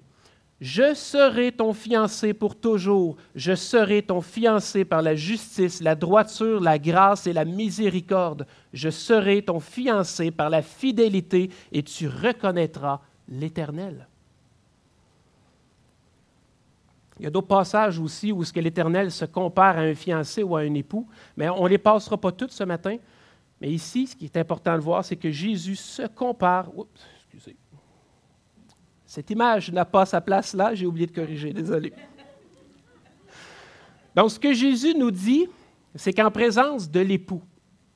Je 0.63 0.95
serai 0.95 1.53
ton 1.53 1.75
fiancé 1.75 2.33
pour 2.33 2.59
toujours. 2.59 3.19
Je 3.35 3.55
serai 3.55 4.01
ton 4.01 4.23
fiancé 4.23 4.87
par 4.87 5.03
la 5.03 5.15
justice, 5.15 5.83
la 5.83 5.95
droiture, 5.95 6.63
la 6.63 6.79
grâce 6.79 7.27
et 7.27 7.35
la 7.35 7.45
miséricorde. 7.45 8.47
Je 8.73 8.89
serai 8.89 9.43
ton 9.43 9.61
fiancé 9.61 10.31
par 10.31 10.49
la 10.49 10.63
fidélité 10.63 11.51
et 11.73 11.83
tu 11.83 12.09
reconnaîtra 12.09 13.03
l'Éternel. 13.29 14.09
Il 17.19 17.25
y 17.25 17.27
a 17.27 17.31
d'autres 17.31 17.47
passages 17.47 17.99
aussi 17.99 18.31
où 18.31 18.45
ce 18.45 18.53
que 18.53 18.61
l'Éternel 18.61 19.11
se 19.11 19.25
compare 19.25 19.79
à 19.79 19.81
un 19.81 19.95
fiancé 19.95 20.43
ou 20.43 20.55
à 20.57 20.61
un 20.61 20.75
époux, 20.75 21.09
mais 21.37 21.49
on 21.49 21.65
ne 21.65 21.69
les 21.69 21.79
passera 21.79 22.19
pas 22.19 22.33
toutes 22.33 22.53
ce 22.53 22.65
matin. 22.65 22.97
Mais 23.61 23.71
ici, 23.71 24.07
ce 24.07 24.15
qui 24.15 24.27
est 24.27 24.37
important 24.37 24.75
de 24.75 24.83
voir, 24.83 25.05
c'est 25.05 25.17
que 25.17 25.31
Jésus 25.31 25.77
se 25.77 26.07
compare. 26.07 26.77
Oups, 26.77 26.91
excusez. 27.25 27.57
Cette 29.07 29.31
image 29.31 29.73
n'a 29.73 29.85
pas 29.85 30.05
sa 30.05 30.21
place 30.21 30.53
là, 30.53 30.75
j'ai 30.75 30.85
oublié 30.85 31.07
de 31.07 31.13
corriger, 31.13 31.53
désolé. 31.53 31.93
Donc, 34.15 34.31
ce 34.31 34.39
que 34.39 34.53
Jésus 34.53 34.95
nous 34.95 35.11
dit, 35.11 35.47
c'est 35.95 36.13
qu'en 36.13 36.31
présence 36.31 36.91
de 36.91 37.01
l'époux, 37.01 37.43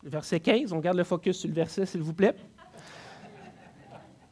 verset 0.02 0.40
15, 0.40 0.72
on 0.72 0.78
garde 0.78 0.96
le 0.96 1.04
focus 1.04 1.38
sur 1.38 1.48
le 1.48 1.54
verset, 1.54 1.84
s'il 1.84 2.02
vous 2.02 2.14
plaît, 2.14 2.34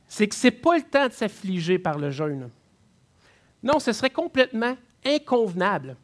c'est 0.07 0.27
que 0.27 0.35
ce 0.35 0.47
n'est 0.47 0.53
pas 0.53 0.77
le 0.77 0.85
temps 0.85 1.07
de 1.09 1.13
s'affliger 1.13 1.79
par 1.79 1.99
le 1.99 2.11
jeûne. 2.11 2.49
Non, 3.63 3.79
ce 3.79 3.93
serait 3.93 4.11
complètement 4.11 4.77
inconvenable. 5.05 5.97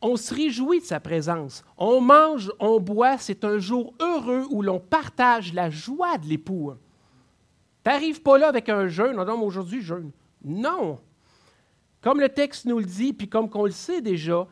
On 0.00 0.16
se 0.16 0.32
réjouit 0.34 0.80
de 0.80 0.84
sa 0.84 1.00
présence. 1.00 1.64
On 1.76 2.00
mange, 2.00 2.52
on 2.60 2.80
boit. 2.80 3.18
C'est 3.18 3.44
un 3.44 3.58
jour 3.58 3.94
heureux 4.00 4.46
où 4.50 4.62
l'on 4.62 4.78
partage 4.78 5.52
la 5.52 5.70
joie 5.70 6.18
de 6.18 6.26
l'époux. 6.26 6.72
Tu 7.84 7.90
n'arrives 7.90 8.22
pas 8.22 8.38
là 8.38 8.48
avec 8.48 8.68
un 8.68 8.86
jeûne. 8.86 9.16
Non, 9.16 9.42
aujourd'hui, 9.42 9.82
jeûne. 9.82 10.10
Non. 10.44 10.98
Comme 12.00 12.20
le 12.20 12.28
texte 12.28 12.64
nous 12.64 12.78
le 12.78 12.84
dit, 12.84 13.12
puis 13.12 13.28
comme 13.28 13.48
on 13.54 13.64
le 13.64 13.72
sait 13.72 14.00
déjà, 14.00 14.46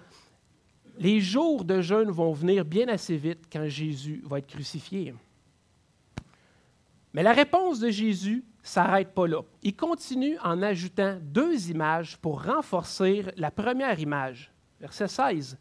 les 0.98 1.20
jours 1.20 1.64
de 1.64 1.80
jeûne 1.80 2.10
vont 2.10 2.32
venir 2.32 2.64
bien 2.64 2.88
assez 2.88 3.16
vite 3.16 3.44
quand 3.52 3.68
Jésus 3.68 4.22
va 4.24 4.38
être 4.38 4.48
crucifié. 4.48 5.14
Mais 7.12 7.22
la 7.22 7.32
réponse 7.32 7.78
de 7.78 7.90
Jésus 7.90 8.44
s'arrête 8.66 9.14
pas 9.14 9.26
là. 9.26 9.42
Il 9.62 9.76
continue 9.76 10.38
en 10.42 10.62
ajoutant 10.62 11.18
deux 11.20 11.70
images 11.70 12.16
pour 12.16 12.44
renforcer 12.44 13.24
la 13.36 13.50
première 13.50 13.98
image. 13.98 14.52
Verset 14.80 15.08
16. 15.08 15.58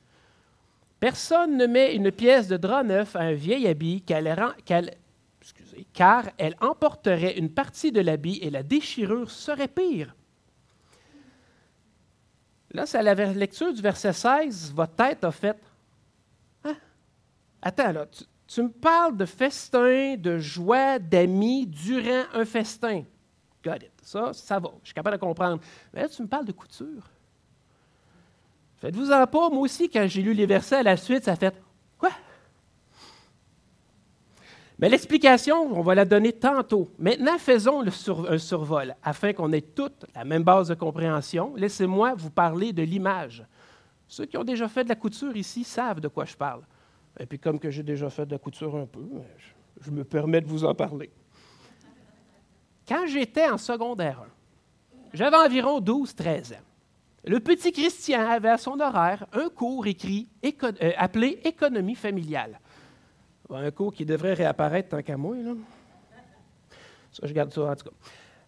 Personne 0.99 1.57
ne 1.57 1.67
met 1.67 1.95
une 1.95 2.11
pièce 2.11 2.47
de 2.47 2.57
drap 2.57 2.83
neuf 2.83 3.15
à 3.15 3.19
un 3.21 3.33
vieil 3.33 3.67
habit 3.67 4.03
car 5.93 6.23
elle 6.37 6.55
emporterait 6.59 7.37
une 7.37 7.49
partie 7.49 7.91
de 7.91 8.01
l'habit 8.01 8.39
et 8.41 8.49
la 8.49 8.63
déchirure 8.63 9.29
serait 9.29 9.67
pire. 9.67 10.15
Là, 12.71 12.85
c'est 12.85 12.97
à 12.97 13.03
la 13.03 13.13
lecture 13.13 13.71
du 13.73 13.81
verset 13.81 14.13
16, 14.13 14.73
votre 14.73 14.95
tête 14.95 15.23
a 15.23 15.31
fait 15.31 15.57
hein? 16.63 16.75
Attends, 17.61 17.91
là, 17.91 18.05
tu 18.07 18.23
me 18.61 18.69
parles 18.69 19.17
de 19.17 19.25
festin, 19.25 20.15
de 20.17 20.37
joie, 20.37 20.99
d'amis 20.99 21.65
durant 21.65 22.23
un 22.33 22.45
festin. 22.45 23.03
Got 23.63 23.77
it. 23.77 23.91
Ça, 24.03 24.33
ça 24.33 24.59
va. 24.59 24.71
Je 24.83 24.87
suis 24.87 24.93
capable 24.93 25.17
de 25.17 25.21
comprendre. 25.21 25.59
Mais 25.93 26.03
là, 26.03 26.09
tu 26.09 26.21
me 26.21 26.27
parles 26.27 26.45
de 26.45 26.51
couture. 26.51 27.09
Faites-vous-en 28.77 29.25
pas, 29.25 29.49
moi 29.49 29.61
aussi, 29.61 29.89
quand 29.89 30.05
j'ai 30.07 30.21
lu 30.21 30.33
les 30.33 30.45
versets 30.45 30.75
à 30.75 30.83
la 30.83 30.97
suite, 30.97 31.23
ça 31.23 31.35
fait 31.35 31.55
Quoi? 31.97 32.11
Mais 34.77 34.89
l'explication, 34.89 35.75
on 35.75 35.81
va 35.81 35.95
la 35.95 36.05
donner 36.05 36.33
tantôt. 36.33 36.91
Maintenant, 36.99 37.37
faisons 37.39 37.83
un 38.29 38.37
survol 38.37 38.95
afin 39.01 39.33
qu'on 39.33 39.51
ait 39.53 39.61
toute 39.61 40.05
la 40.13 40.25
même 40.25 40.43
base 40.43 40.67
de 40.67 40.75
compréhension. 40.75 41.53
Laissez-moi 41.55 42.13
vous 42.15 42.29
parler 42.29 42.73
de 42.73 42.83
l'image. 42.83 43.43
Ceux 44.07 44.25
qui 44.25 44.37
ont 44.37 44.43
déjà 44.43 44.67
fait 44.67 44.83
de 44.83 44.89
la 44.89 44.95
couture 44.95 45.35
ici 45.35 45.63
savent 45.63 46.01
de 46.01 46.07
quoi 46.07 46.25
je 46.25 46.35
parle. 46.35 46.61
Et 47.19 47.25
puis 47.25 47.39
comme 47.39 47.59
que 47.59 47.69
j'ai 47.69 47.83
déjà 47.83 48.09
fait 48.09 48.25
de 48.25 48.31
la 48.31 48.39
couture 48.39 48.75
un 48.75 48.85
peu, 48.85 49.05
je, 49.37 49.85
je 49.85 49.91
me 49.91 50.03
permets 50.03 50.41
de 50.41 50.47
vous 50.47 50.65
en 50.65 50.73
parler. 50.73 51.09
Quand 52.87 53.07
j'étais 53.07 53.49
en 53.49 53.57
secondaire 53.57 54.21
1, 54.21 54.25
j'avais 55.13 55.37
environ 55.37 55.79
12-13 55.79 56.53
ans. 56.53 56.63
Le 57.27 57.39
petit 57.39 57.71
Christian 57.71 58.29
avait 58.29 58.49
à 58.49 58.57
son 58.57 58.79
horaire 58.79 59.25
un 59.33 59.49
cours 59.49 59.87
écrit 59.87 60.27
euh, 60.43 60.91
appelé 60.97 61.39
Économie 61.43 61.95
familiale. 61.95 62.59
Un 63.49 63.71
cours 63.71 63.93
qui 63.93 64.05
devrait 64.05 64.33
réapparaître 64.33 64.89
tant 64.89 65.01
qu'à 65.01 65.17
moi. 65.17 65.35
Là. 65.35 65.53
Ça, 67.11 67.25
je 67.25 67.33
garde 67.33 67.51
ça 67.51 67.61
en 67.61 67.75
tout 67.75 67.85
cas. 67.85 67.95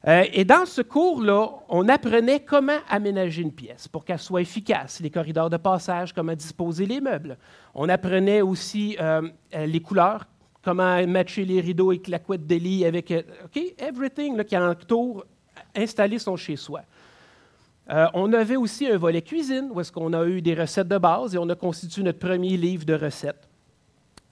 Euh, 0.08 0.24
et 0.32 0.46
dans 0.46 0.66
ce 0.66 0.82
cours-là, 0.82 1.50
on 1.68 1.90
apprenait 1.90 2.40
comment 2.40 2.80
aménager 2.90 3.42
une 3.42 3.52
pièce 3.52 3.88
pour 3.88 4.06
qu'elle 4.06 4.20
soit 4.20 4.42
efficace, 4.42 5.02
les 5.02 5.10
corridors 5.10 5.50
de 5.50 5.58
passage, 5.58 6.14
comment 6.14 6.34
disposer 6.34 6.86
les 6.86 7.02
meubles. 7.02 7.38
On 7.76 7.90
apprenait 7.90 8.42
aussi 8.42 8.96
euh, 9.02 9.22
les 9.54 9.82
couleurs, 9.82 10.26
comment 10.62 11.06
matcher 11.06 11.44
les 11.44 11.60
rideaux 11.60 11.90
avec 11.90 12.08
la 12.08 12.20
couette 12.20 12.48
de 12.48 12.56
lit, 12.56 12.86
avec 12.86 13.12
OK, 13.44 13.62
everything 13.80 14.42
qui 14.46 14.58
entoure 14.58 15.26
installer 15.76 16.20
son 16.20 16.38
chez-soi. 16.38 16.82
Euh, 17.90 18.08
on 18.14 18.32
avait 18.34 18.58
aussi 18.58 18.88
un 18.88 18.98
volet 18.98 19.22
cuisine, 19.22 19.70
où 19.72 19.82
est-ce 19.82 19.92
qu'on 19.92 20.14
a 20.14 20.26
eu 20.26 20.42
des 20.42 20.54
recettes 20.54 20.88
de 20.88 20.98
base 20.98 21.36
et 21.36 21.38
on 21.38 21.50
a 21.50 21.56
constitué 21.56 22.04
notre 22.04 22.20
premier 22.20 22.58
livre 22.58 22.86
de 22.86 22.94
recettes. 22.94 23.48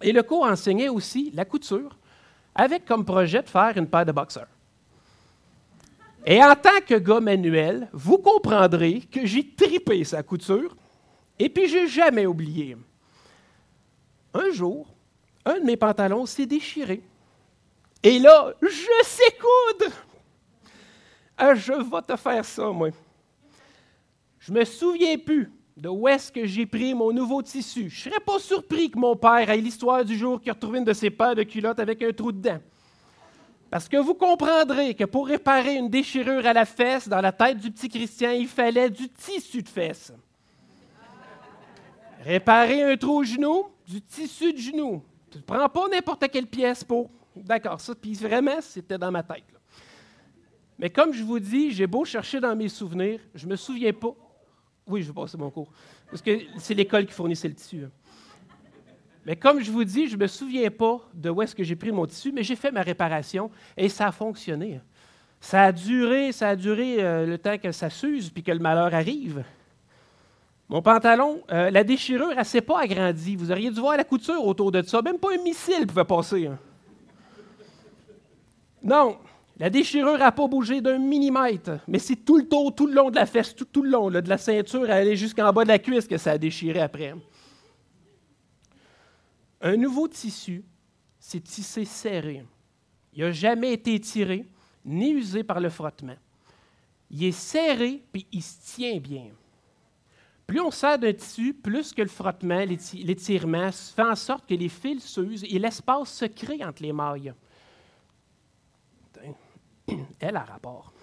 Et 0.01 0.11
le 0.11 0.23
cours 0.23 0.43
enseignait 0.43 0.89
aussi 0.89 1.31
la 1.33 1.45
couture, 1.45 1.97
avec 2.53 2.85
comme 2.85 3.05
projet 3.05 3.41
de 3.41 3.49
faire 3.49 3.73
une 3.77 3.87
paire 3.87 4.05
de 4.05 4.11
boxeurs. 4.11 4.47
Et 6.25 6.43
en 6.43 6.55
tant 6.55 6.81
que 6.85 6.95
gars 6.95 7.19
manuel, 7.19 7.87
vous 7.93 8.17
comprendrez 8.17 9.01
que 9.01 9.25
j'ai 9.25 9.47
tripé 9.47 10.03
sa 10.03 10.23
couture, 10.23 10.75
et 11.37 11.49
puis 11.49 11.67
j'ai 11.67 11.87
jamais 11.87 12.25
oublié. 12.25 12.75
Un 14.33 14.49
jour, 14.49 14.87
un 15.45 15.59
de 15.59 15.65
mes 15.65 15.77
pantalons 15.77 16.25
s'est 16.25 16.47
déchiré. 16.47 17.03
Et 18.01 18.17
là, 18.17 18.53
je 18.61 19.03
sais 19.03 19.37
coudre! 19.39 19.93
Ah, 21.37 21.53
je 21.53 21.73
vais 21.73 22.01
te 22.01 22.15
faire 22.15 22.43
ça, 22.43 22.69
moi. 22.71 22.89
Je 24.39 24.51
me 24.51 24.63
souviens 24.65 25.17
plus 25.17 25.51
de 25.77 25.89
où 25.89 26.07
est-ce 26.07 26.31
que 26.31 26.45
j'ai 26.45 26.65
pris 26.65 26.93
mon 26.93 27.11
nouveau 27.11 27.41
tissu. 27.41 27.89
Je 27.89 28.03
serais 28.03 28.19
pas 28.19 28.39
surpris 28.39 28.89
que 28.89 28.97
mon 28.97 29.15
père 29.15 29.49
ait 29.49 29.57
l'histoire 29.57 30.05
du 30.05 30.17
jour 30.17 30.41
qui 30.41 30.49
a 30.49 30.53
retrouvé 30.53 30.79
une 30.79 30.85
de 30.85 30.93
ses 30.93 31.09
paires 31.09 31.35
de 31.35 31.43
culottes 31.43 31.79
avec 31.79 32.01
un 32.01 32.11
trou 32.13 32.31
dedans. 32.31 32.59
Parce 33.69 33.89
que 33.89 33.97
vous 33.97 34.13
comprendrez 34.13 34.93
que 34.93 35.03
pour 35.03 35.27
réparer 35.27 35.75
une 35.75 35.89
déchirure 35.89 36.45
à 36.45 36.53
la 36.53 36.65
fesse 36.65 37.07
dans 37.07 37.21
la 37.21 37.31
tête 37.31 37.57
du 37.57 37.71
petit 37.71 37.89
Christian, 37.89 38.31
il 38.31 38.47
fallait 38.47 38.89
du 38.89 39.09
tissu 39.09 39.61
de 39.61 39.69
fesse. 39.69 40.13
Réparer 42.21 42.83
un 42.83 42.97
trou 42.97 43.19
au 43.19 43.23
genou, 43.23 43.65
du 43.87 44.01
tissu 44.01 44.53
de 44.53 44.57
genou. 44.57 45.03
Tu 45.29 45.39
ne 45.39 45.43
prends 45.43 45.69
pas 45.69 45.87
n'importe 45.89 46.29
quelle 46.29 46.47
pièce 46.47 46.83
pour. 46.83 47.09
D'accord, 47.35 47.81
ça, 47.81 47.93
puis 47.93 48.13
vraiment, 48.13 48.61
c'était 48.61 48.97
dans 48.97 49.11
ma 49.11 49.23
tête. 49.23 49.43
Mais 50.79 50.89
comme 50.89 51.13
je 51.13 51.23
vous 51.23 51.39
dis, 51.39 51.71
j'ai 51.71 51.87
beau 51.87 52.05
chercher 52.05 52.39
dans 52.39 52.55
mes 52.55 52.69
souvenirs, 52.69 53.19
je 53.33 53.47
me 53.47 53.55
souviens 53.55 53.93
pas. 53.93 54.13
Oui, 54.87 55.01
je 55.01 55.07
vais 55.07 55.13
passer 55.13 55.37
mon 55.37 55.49
cours. 55.49 55.71
Parce 56.09 56.21
que 56.21 56.39
c'est 56.57 56.73
l'école 56.73 57.05
qui 57.05 57.13
fournissait 57.13 57.47
le 57.47 57.55
tissu. 57.55 57.83
Hein. 57.85 57.91
Mais 59.25 59.35
comme 59.35 59.59
je 59.59 59.71
vous 59.71 59.83
dis, 59.83 60.07
je 60.07 60.15
ne 60.15 60.21
me 60.21 60.27
souviens 60.27 60.69
pas 60.69 61.01
de 61.13 61.29
où 61.29 61.41
est-ce 61.41 61.55
que 61.55 61.63
j'ai 61.63 61.75
pris 61.75 61.91
mon 61.91 62.05
tissu, 62.05 62.31
mais 62.31 62.43
j'ai 62.43 62.55
fait 62.55 62.71
ma 62.71 62.81
réparation 62.81 63.49
et 63.75 63.89
ça 63.89 64.07
a 64.07 64.11
fonctionné. 64.11 64.79
Ça 65.41 65.63
a 65.63 65.71
duré, 65.71 66.31
ça 66.31 66.49
a 66.49 66.55
duré 66.55 67.03
euh, 67.03 67.25
le 67.25 67.37
temps 67.37 67.57
que 67.57 67.71
ça 67.71 67.89
s'use 67.89 68.29
puis 68.29 68.43
que 68.43 68.51
le 68.51 68.59
malheur 68.59 68.93
arrive. 68.93 69.43
Mon 70.69 70.81
pantalon, 70.81 71.41
euh, 71.51 71.69
la 71.69 71.83
déchirure, 71.83 72.31
elle 72.31 72.39
ne 72.39 72.43
s'est 72.43 72.61
pas 72.61 72.81
agrandie. 72.81 73.35
Vous 73.35 73.51
auriez 73.51 73.69
dû 73.69 73.79
voir 73.79 73.97
la 73.97 74.03
couture 74.03 74.45
autour 74.45 74.71
de 74.71 74.81
ça. 74.81 75.01
Même 75.01 75.19
pas 75.19 75.29
un 75.33 75.43
missile 75.43 75.85
pouvait 75.85 76.05
passer. 76.05 76.47
Hein. 76.47 76.57
Non, 78.81 79.17
la 79.57 79.69
déchirure 79.69 80.17
n'a 80.17 80.31
pas 80.31 80.47
bougé 80.47 80.81
d'un 80.81 80.99
millimètre, 80.99 81.79
mais 81.87 81.97
c'est 81.97 82.17
tout 82.17 82.37
le 82.37 82.47
tour, 82.47 82.73
tout 82.73 82.87
le 82.87 82.93
long 82.93 83.09
de 83.09 83.15
la 83.15 83.25
fesse, 83.25 83.55
tout, 83.55 83.81
le 83.81 83.89
long, 83.89 84.11
de 84.11 84.29
la 84.29 84.37
ceinture 84.37 84.89
à 84.89 84.95
aller 84.95 85.15
jusqu'en 85.15 85.51
bas 85.53 85.63
de 85.63 85.69
la 85.69 85.79
cuisse 85.79 86.07
que 86.07 86.17
ça 86.17 86.31
a 86.31 86.37
déchiré 86.37 86.81
après. 86.81 87.13
Un 89.61 89.77
nouveau 89.77 90.07
tissu, 90.07 90.63
c'est 91.19 91.41
tissé 91.41 91.85
serré. 91.85 92.45
Il 93.13 93.23
n'a 93.23 93.31
jamais 93.31 93.73
été 93.73 93.99
tiré 93.99 94.45
ni 94.83 95.11
usé 95.11 95.43
par 95.43 95.59
le 95.59 95.69
frottement. 95.69 96.17
Il 97.09 97.23
est 97.23 97.31
serré 97.31 98.03
puis 98.11 98.27
il 98.31 98.43
se 98.43 98.75
tient 98.75 98.97
bien. 98.97 99.27
Plus 100.45 100.59
on 100.59 100.69
sert 100.69 100.99
d'un 100.99 101.13
tissu, 101.13 101.53
plus 101.53 101.91
que 101.93 102.03
le 102.03 102.07
frottement, 102.07 102.63
l'étirement 102.93 103.71
fait 103.71 104.03
en 104.03 104.15
sorte 104.15 104.47
que 104.47 104.53
les 104.53 104.69
fils 104.69 105.03
s'usent 105.03 105.43
et 105.43 105.57
l'espace 105.57 106.11
se 106.11 106.25
crée 106.25 106.63
entre 106.63 106.83
les 106.83 106.93
mailles. 106.93 107.33
Elle 110.19 110.35
a 110.35 110.43
rapport. 110.43 110.93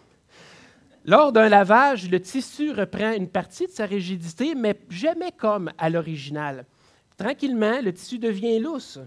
Lors 1.04 1.32
d'un 1.32 1.49
lavage, 1.49 2.09
le 2.09 2.21
tissu 2.21 2.71
reprend 2.71 3.12
une 3.12 3.28
partie 3.28 3.66
de 3.66 3.73
sa 3.73 3.87
rigidité, 3.87 4.54
mais 4.54 4.78
jamais 4.88 5.32
comme 5.32 5.73
à 5.76 5.90
l'original. 5.90 6.64
Tranquillement, 7.22 7.80
le 7.80 7.92
tissu 7.92 8.18
devient 8.18 8.58
lousse, 8.58 8.98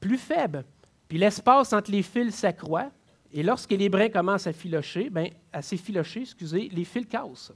plus 0.00 0.16
faible, 0.16 0.64
puis 1.06 1.18
l'espace 1.18 1.74
entre 1.74 1.90
les 1.90 2.02
fils 2.02 2.34
s'accroît, 2.34 2.90
et 3.30 3.42
lorsque 3.42 3.72
les 3.72 3.90
brins 3.90 4.08
commencent 4.08 4.46
à 4.46 4.54
filocher, 4.54 5.10
ben, 5.10 5.28
à 5.52 5.60
s'effilocher, 5.60 6.22
excusez, 6.22 6.70
les 6.72 6.84
fils 6.84 7.04
cassent. 7.04 7.52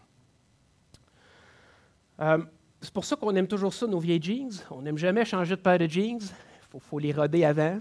Euh, 2.21 2.45
c'est 2.79 2.93
pour 2.93 3.07
ça 3.07 3.17
qu'on 3.17 3.35
aime 3.37 3.49
toujours 3.49 3.73
ça, 3.73 3.87
nos 3.87 3.99
vieilles 3.99 4.23
jeans. 4.23 4.53
On 4.71 4.83
n'aime 4.83 4.99
jamais 4.99 5.25
changer 5.25 5.57
de 5.57 5.63
paire 5.63 5.79
de 5.79 5.87
jeans. 5.87 6.21
Il 6.75 6.81
faut, 6.81 6.99
les 6.99 7.15
roder 7.15 7.47
avant. 7.47 7.81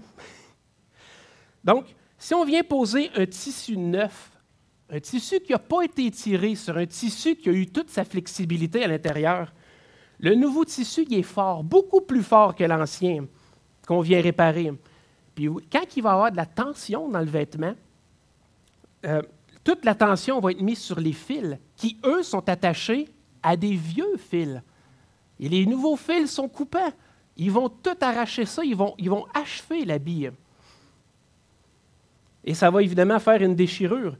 Donc, 1.64 1.94
si 2.16 2.32
on 2.32 2.46
vient 2.46 2.62
poser 2.62 3.10
un 3.14 3.26
tissu 3.26 3.76
neuf, 3.76 4.30
un 4.88 5.00
tissu 5.00 5.38
qui 5.40 5.52
n'a 5.52 5.58
pas 5.58 5.82
été 5.82 6.10
tiré 6.10 6.54
sur 6.54 6.78
un 6.78 6.86
tissu 6.86 7.36
qui 7.36 7.50
a 7.50 7.52
eu 7.52 7.66
toute 7.66 7.90
sa 7.90 8.06
flexibilité 8.06 8.84
à 8.84 8.88
l'intérieur, 8.88 9.52
le 10.20 10.34
nouveau 10.34 10.64
tissu 10.64 11.04
il 11.08 11.18
est 11.18 11.22
fort, 11.22 11.62
beaucoup 11.62 12.00
plus 12.00 12.22
fort 12.22 12.54
que 12.54 12.64
l'ancien 12.64 13.26
qu'on 13.86 14.00
vient 14.00 14.20
réparer. 14.20 14.72
Puis 15.34 15.48
quand 15.70 15.96
il 15.96 16.02
va 16.02 16.10
y 16.10 16.12
avoir 16.12 16.30
de 16.32 16.36
la 16.36 16.46
tension 16.46 17.08
dans 17.08 17.20
le 17.20 17.26
vêtement, 17.26 17.74
euh, 19.04 19.22
toute 19.62 19.84
la 19.84 19.94
tension 19.94 20.40
va 20.40 20.52
être 20.52 20.62
mise 20.62 20.78
sur 20.78 20.98
les 20.98 21.12
fils 21.12 21.58
qui, 21.76 21.98
eux, 22.04 22.22
sont 22.22 22.48
attachés 22.48 23.08
à 23.42 23.56
des 23.56 23.74
vieux 23.74 24.16
fils. 24.16 24.60
Et 25.38 25.48
les 25.48 25.66
nouveaux 25.66 25.96
fils 25.96 26.32
sont 26.32 26.48
coupants. 26.48 26.92
Ils 27.36 27.52
vont 27.52 27.68
tout 27.68 27.96
arracher 28.00 28.46
ça, 28.46 28.64
ils 28.64 28.76
vont, 28.76 28.94
ils 28.98 29.10
vont 29.10 29.26
achever 29.34 29.84
la 29.84 29.98
bille 29.98 30.30
et 32.46 32.54
ça 32.54 32.70
va 32.70 32.82
évidemment 32.82 33.18
faire 33.18 33.42
une 33.42 33.56
déchirure. 33.56 34.16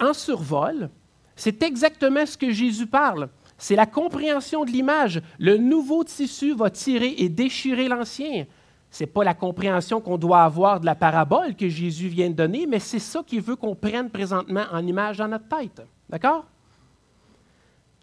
en 0.00 0.12
survol, 0.12 0.90
c'est 1.34 1.62
exactement 1.62 2.24
ce 2.26 2.36
que 2.36 2.52
Jésus 2.52 2.86
parle. 2.86 3.30
C'est 3.62 3.76
la 3.76 3.86
compréhension 3.86 4.64
de 4.64 4.72
l'image. 4.72 5.22
Le 5.38 5.56
nouveau 5.56 6.02
tissu 6.02 6.52
va 6.52 6.68
tirer 6.68 7.14
et 7.18 7.28
déchirer 7.28 7.86
l'ancien. 7.86 8.44
Ce 8.90 9.04
n'est 9.04 9.06
pas 9.06 9.22
la 9.22 9.34
compréhension 9.34 10.00
qu'on 10.00 10.18
doit 10.18 10.42
avoir 10.42 10.80
de 10.80 10.84
la 10.86 10.96
parabole 10.96 11.54
que 11.54 11.68
Jésus 11.68 12.08
vient 12.08 12.28
de 12.28 12.34
donner, 12.34 12.66
mais 12.66 12.80
c'est 12.80 12.98
ça 12.98 13.22
qu'il 13.24 13.40
veut 13.40 13.54
qu'on 13.54 13.76
prenne 13.76 14.10
présentement 14.10 14.64
en 14.72 14.84
image 14.84 15.18
dans 15.18 15.28
notre 15.28 15.46
tête. 15.46 15.80
D'accord? 16.08 16.44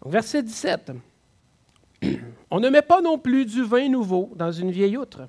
Verset 0.02 0.44
17. 0.44 0.92
On 2.50 2.58
ne 2.58 2.70
met 2.70 2.80
pas 2.80 3.02
non 3.02 3.18
plus 3.18 3.44
du 3.44 3.62
vin 3.62 3.86
nouveau 3.90 4.32
dans 4.36 4.50
une 4.50 4.70
vieille 4.70 4.96
outre. 4.96 5.28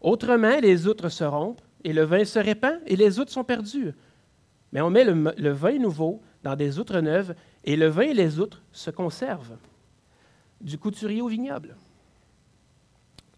Autrement, 0.00 0.60
les 0.62 0.86
outres 0.86 1.08
se 1.08 1.24
rompent 1.24 1.62
et 1.82 1.92
le 1.92 2.04
vin 2.04 2.24
se 2.24 2.38
répand 2.38 2.78
et 2.86 2.94
les 2.94 3.18
outres 3.18 3.32
sont 3.32 3.42
perdues. 3.42 3.92
Mais 4.74 4.80
on 4.80 4.90
met 4.90 5.04
le, 5.04 5.50
vin 5.52 5.78
nouveau 5.78 6.20
dans 6.42 6.56
des 6.56 6.80
outres 6.80 6.98
neuves 6.98 7.34
et 7.62 7.76
le 7.76 7.86
vin 7.86 8.02
et 8.02 8.14
les 8.14 8.40
outres 8.40 8.60
se 8.72 8.90
conservent. 8.90 9.56
Du 10.60 10.78
couturier 10.78 11.22
au 11.22 11.28
vignoble. 11.28 11.76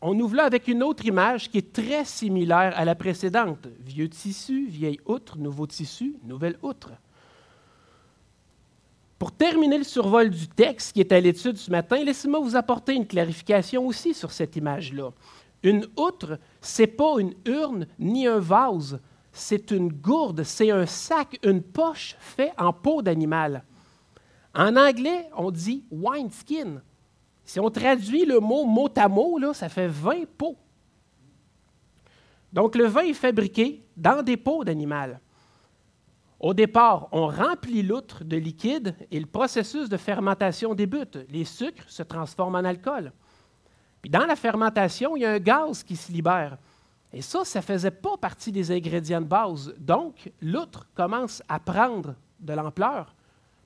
On 0.00 0.18
ouvre 0.18 0.36
là 0.36 0.44
avec 0.44 0.66
une 0.66 0.82
autre 0.82 1.04
image 1.04 1.50
qui 1.50 1.58
est 1.58 1.72
très 1.72 2.06
similaire 2.06 2.72
à 2.74 2.84
la 2.86 2.94
précédente. 2.94 3.68
Vieux 3.80 4.08
tissu, 4.08 4.66
vieille 4.66 5.00
outre, 5.04 5.36
nouveau 5.36 5.66
tissu, 5.66 6.16
nouvelle 6.24 6.56
outre. 6.62 6.92
Pour 9.18 9.32
terminer 9.32 9.78
le 9.78 9.84
survol 9.84 10.30
du 10.30 10.48
texte 10.48 10.92
qui 10.92 11.00
est 11.00 11.12
à 11.12 11.20
l'étude 11.20 11.56
ce 11.56 11.70
matin, 11.70 12.02
laissez-moi 12.02 12.40
vous 12.40 12.56
apporter 12.56 12.94
une 12.94 13.06
clarification 13.06 13.86
aussi 13.86 14.14
sur 14.14 14.30
cette 14.30 14.56
image-là. 14.56 15.10
Une 15.62 15.86
outre, 15.96 16.38
c'est 16.60 16.86
pas 16.86 17.18
une 17.18 17.34
urne 17.46 17.86
ni 17.98 18.26
un 18.26 18.38
vase, 18.38 19.00
c'est 19.36 19.70
une 19.70 19.92
gourde, 19.92 20.42
c'est 20.44 20.70
un 20.70 20.86
sac, 20.86 21.38
une 21.42 21.62
poche 21.62 22.16
fait 22.18 22.52
en 22.56 22.72
peau 22.72 23.02
d'animal. 23.02 23.64
En 24.54 24.74
anglais, 24.76 25.28
on 25.36 25.50
dit 25.50 25.84
wineskin. 25.90 26.80
Si 27.44 27.60
on 27.60 27.68
traduit 27.68 28.24
le 28.24 28.40
mot 28.40 28.64
mot 28.64 28.88
à 28.96 29.08
mot, 29.08 29.38
ça 29.52 29.68
fait 29.68 29.88
20 29.88 30.24
pots. 30.38 30.56
Donc 32.50 32.74
le 32.76 32.86
vin 32.86 33.02
est 33.02 33.12
fabriqué 33.12 33.84
dans 33.94 34.22
des 34.22 34.38
peaux 34.38 34.64
d'animal. 34.64 35.20
Au 36.40 36.54
départ, 36.54 37.08
on 37.12 37.26
remplit 37.26 37.82
l'outre 37.82 38.24
de 38.24 38.38
liquide 38.38 38.94
et 39.10 39.20
le 39.20 39.26
processus 39.26 39.90
de 39.90 39.98
fermentation 39.98 40.74
débute. 40.74 41.18
Les 41.28 41.44
sucres 41.44 41.88
se 41.88 42.02
transforment 42.02 42.56
en 42.56 42.64
alcool. 42.64 43.12
Puis 44.00 44.10
dans 44.10 44.24
la 44.24 44.36
fermentation, 44.36 45.14
il 45.14 45.20
y 45.20 45.26
a 45.26 45.32
un 45.32 45.38
gaz 45.38 45.82
qui 45.82 45.96
se 45.96 46.10
libère. 46.10 46.56
Et 47.12 47.22
ça, 47.22 47.44
ça 47.44 47.60
ne 47.60 47.64
faisait 47.64 47.90
pas 47.90 48.16
partie 48.16 48.52
des 48.52 48.70
ingrédients 48.70 49.20
de 49.20 49.26
base. 49.26 49.74
Donc, 49.78 50.30
l'outre 50.40 50.86
commence 50.94 51.42
à 51.48 51.58
prendre 51.58 52.14
de 52.40 52.52
l'ampleur, 52.52 53.14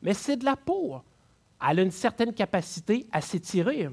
mais 0.02 0.14
c'est 0.14 0.36
de 0.36 0.44
la 0.44 0.56
peau. 0.56 1.00
Elle 1.68 1.80
a 1.80 1.82
une 1.82 1.90
certaine 1.90 2.32
capacité 2.32 3.06
à 3.12 3.20
s'étirer. 3.20 3.90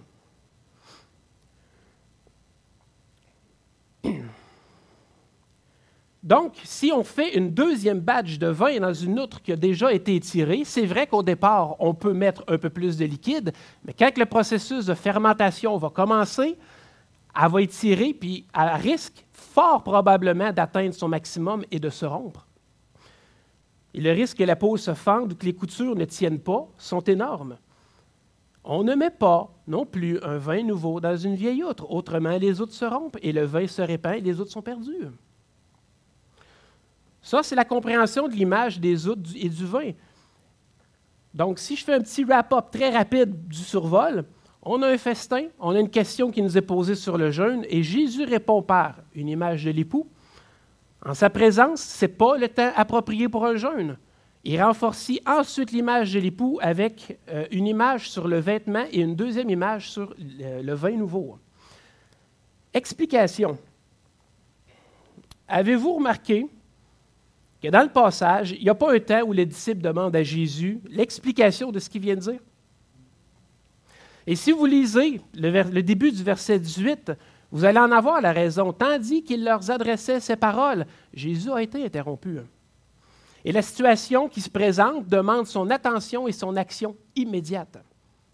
Donc, 6.23 6.55
si 6.63 6.91
on 6.91 7.03
fait 7.05 7.35
une 7.35 7.51
deuxième 7.51 7.99
batch 7.99 8.37
de 8.37 8.47
vin 8.47 8.79
dans 8.79 8.93
une 8.93 9.17
outre 9.19 9.41
qui 9.41 9.53
a 9.53 9.55
déjà 9.55 9.93
été 9.93 10.15
étirée, 10.15 10.63
c'est 10.65 10.85
vrai 10.85 11.07
qu'au 11.07 11.23
départ, 11.23 11.77
on 11.79 11.93
peut 11.93 12.11
mettre 12.11 12.43
un 12.47 12.57
peu 12.57 12.69
plus 12.69 12.97
de 12.97 13.05
liquide, 13.05 13.53
mais 13.85 13.93
quand 13.93 14.17
le 14.17 14.25
processus 14.25 14.85
de 14.85 14.93
fermentation 14.93 15.77
va 15.77 15.89
commencer, 15.89 16.57
elle 17.39 17.49
va 17.49 17.61
étirer, 17.61 18.13
puis 18.13 18.45
elle 18.53 18.81
risque 18.81 19.25
fort 19.37 19.83
probablement 19.83 20.51
d'atteindre 20.51 20.93
son 20.93 21.07
maximum 21.07 21.63
et 21.71 21.79
de 21.79 21.89
se 21.89 22.05
rompre. 22.05 22.47
Et 23.93 24.01
le 24.01 24.11
risque 24.11 24.37
que 24.37 24.43
la 24.43 24.55
peau 24.55 24.77
se 24.77 24.93
fende 24.93 25.33
ou 25.33 25.35
que 25.35 25.45
les 25.45 25.53
coutures 25.53 25.95
ne 25.95 26.05
tiennent 26.05 26.39
pas 26.39 26.67
sont 26.77 27.01
énormes. 27.01 27.57
On 28.63 28.83
ne 28.83 28.95
met 28.95 29.11
pas 29.11 29.49
non 29.67 29.85
plus 29.85 30.19
un 30.23 30.37
vin 30.37 30.63
nouveau 30.63 30.99
dans 30.99 31.15
une 31.15 31.35
vieille 31.35 31.63
outre, 31.63 31.89
autrement 31.89 32.37
les 32.37 32.59
outres 32.59 32.73
se 32.73 32.85
rompent 32.85 33.17
et 33.21 33.31
le 33.31 33.45
vin 33.45 33.67
se 33.67 33.81
répand 33.81 34.15
et 34.15 34.21
les 34.21 34.39
outres 34.39 34.51
sont 34.51 34.61
perdues. 34.61 35.07
Ça, 37.21 37.43
c'est 37.43 37.55
la 37.55 37.65
compréhension 37.65 38.27
de 38.27 38.33
l'image 38.33 38.79
des 38.79 39.07
outres 39.07 39.29
et 39.35 39.49
du 39.49 39.65
vin. 39.65 39.91
Donc, 41.33 41.59
si 41.59 41.75
je 41.75 41.83
fais 41.83 41.93
un 41.93 42.01
petit 42.01 42.23
wrap-up 42.23 42.71
très 42.71 42.89
rapide 42.89 43.47
du 43.47 43.59
survol, 43.59 44.25
on 44.67 44.81
a 44.81 44.89
un 44.89 44.97
festin, 44.97 45.47
on 45.59 45.75
a 45.75 45.79
une 45.79 45.89
question 45.89 46.29
qui 46.29 46.41
nous 46.41 46.57
est 46.57 46.61
posée 46.61 46.95
sur 46.95 47.17
le 47.17 47.31
jeûne, 47.31 47.65
et 47.69 47.83
Jésus 47.83 48.25
répond 48.25 48.61
par 48.61 48.95
une 49.15 49.29
image 49.29 49.63
de 49.63 49.71
l'époux. 49.71 50.07
En 51.05 51.13
sa 51.13 51.29
présence, 51.29 51.81
ce 51.81 52.05
n'est 52.05 52.11
pas 52.11 52.37
le 52.37 52.49
temps 52.49 52.71
approprié 52.75 53.29
pour 53.29 53.45
un 53.45 53.55
jeûne. 53.55 53.97
Il 54.43 54.61
renforce 54.61 55.11
ensuite 55.25 55.71
l'image 55.71 56.13
de 56.13 56.19
l'époux 56.19 56.59
avec 56.61 57.17
euh, 57.29 57.45
une 57.51 57.67
image 57.67 58.09
sur 58.09 58.27
le 58.27 58.39
vêtement 58.39 58.85
et 58.91 59.01
une 59.01 59.15
deuxième 59.15 59.49
image 59.49 59.91
sur 59.91 60.13
le 60.17 60.73
vin 60.73 60.91
nouveau. 60.91 61.37
Explication. 62.73 63.57
Avez-vous 65.47 65.93
remarqué 65.93 66.47
que 67.61 67.69
dans 67.69 67.81
le 67.81 67.89
passage, 67.89 68.51
il 68.51 68.63
n'y 68.63 68.69
a 68.69 68.75
pas 68.75 68.93
un 68.93 68.99
temps 68.99 69.21
où 69.23 69.33
les 69.33 69.45
disciples 69.45 69.81
demandent 69.81 70.15
à 70.15 70.23
Jésus 70.23 70.79
l'explication 70.89 71.71
de 71.71 71.79
ce 71.79 71.89
qu'il 71.89 72.01
vient 72.01 72.15
de 72.15 72.21
dire? 72.21 72.39
Et 74.27 74.35
si 74.35 74.51
vous 74.51 74.65
lisez 74.65 75.21
le, 75.33 75.81
début 75.81 76.11
du 76.11 76.21
verset 76.21 76.59
18, 76.59 77.13
vous 77.49 77.63
allez 77.63 77.79
en 77.79 77.93
avoir 77.93 78.19
la 78.19 78.33
raison. 78.33 78.73
Tandis 78.73 79.23
qu'il 79.23 79.45
leur 79.45 79.71
adressait 79.71 80.19
ces 80.19 80.35
paroles, 80.35 80.85
Jésus 81.13 81.49
a 81.49 81.61
été 81.61 81.83
interrompu. 81.85 82.39
Et 83.45 83.53
la 83.53 83.61
situation 83.61 84.27
qui 84.27 84.41
se 84.41 84.49
présente 84.49 85.07
demande 85.07 85.47
son 85.47 85.69
attention 85.69 86.27
et 86.27 86.33
son 86.33 86.57
action 86.57 86.97
immédiate. 87.15 87.77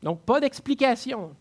Donc, 0.01 0.21
pas 0.21 0.39
d'explication. 0.39 1.35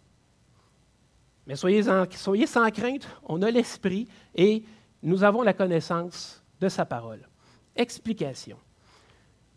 Mais 1.47 1.57
soyez, 1.57 1.83
soyez 2.11 2.47
sans 2.47 2.71
crainte, 2.71 3.09
on 3.25 3.41
a 3.41 3.51
l'esprit 3.51 4.07
et 4.35 4.65
nous 5.03 5.25
avons 5.25 5.41
la 5.41 5.55
connaissance 5.55 6.43
de 6.61 6.69
sa 6.69 6.85
parole. 6.85 7.27
Explication. 7.75 8.59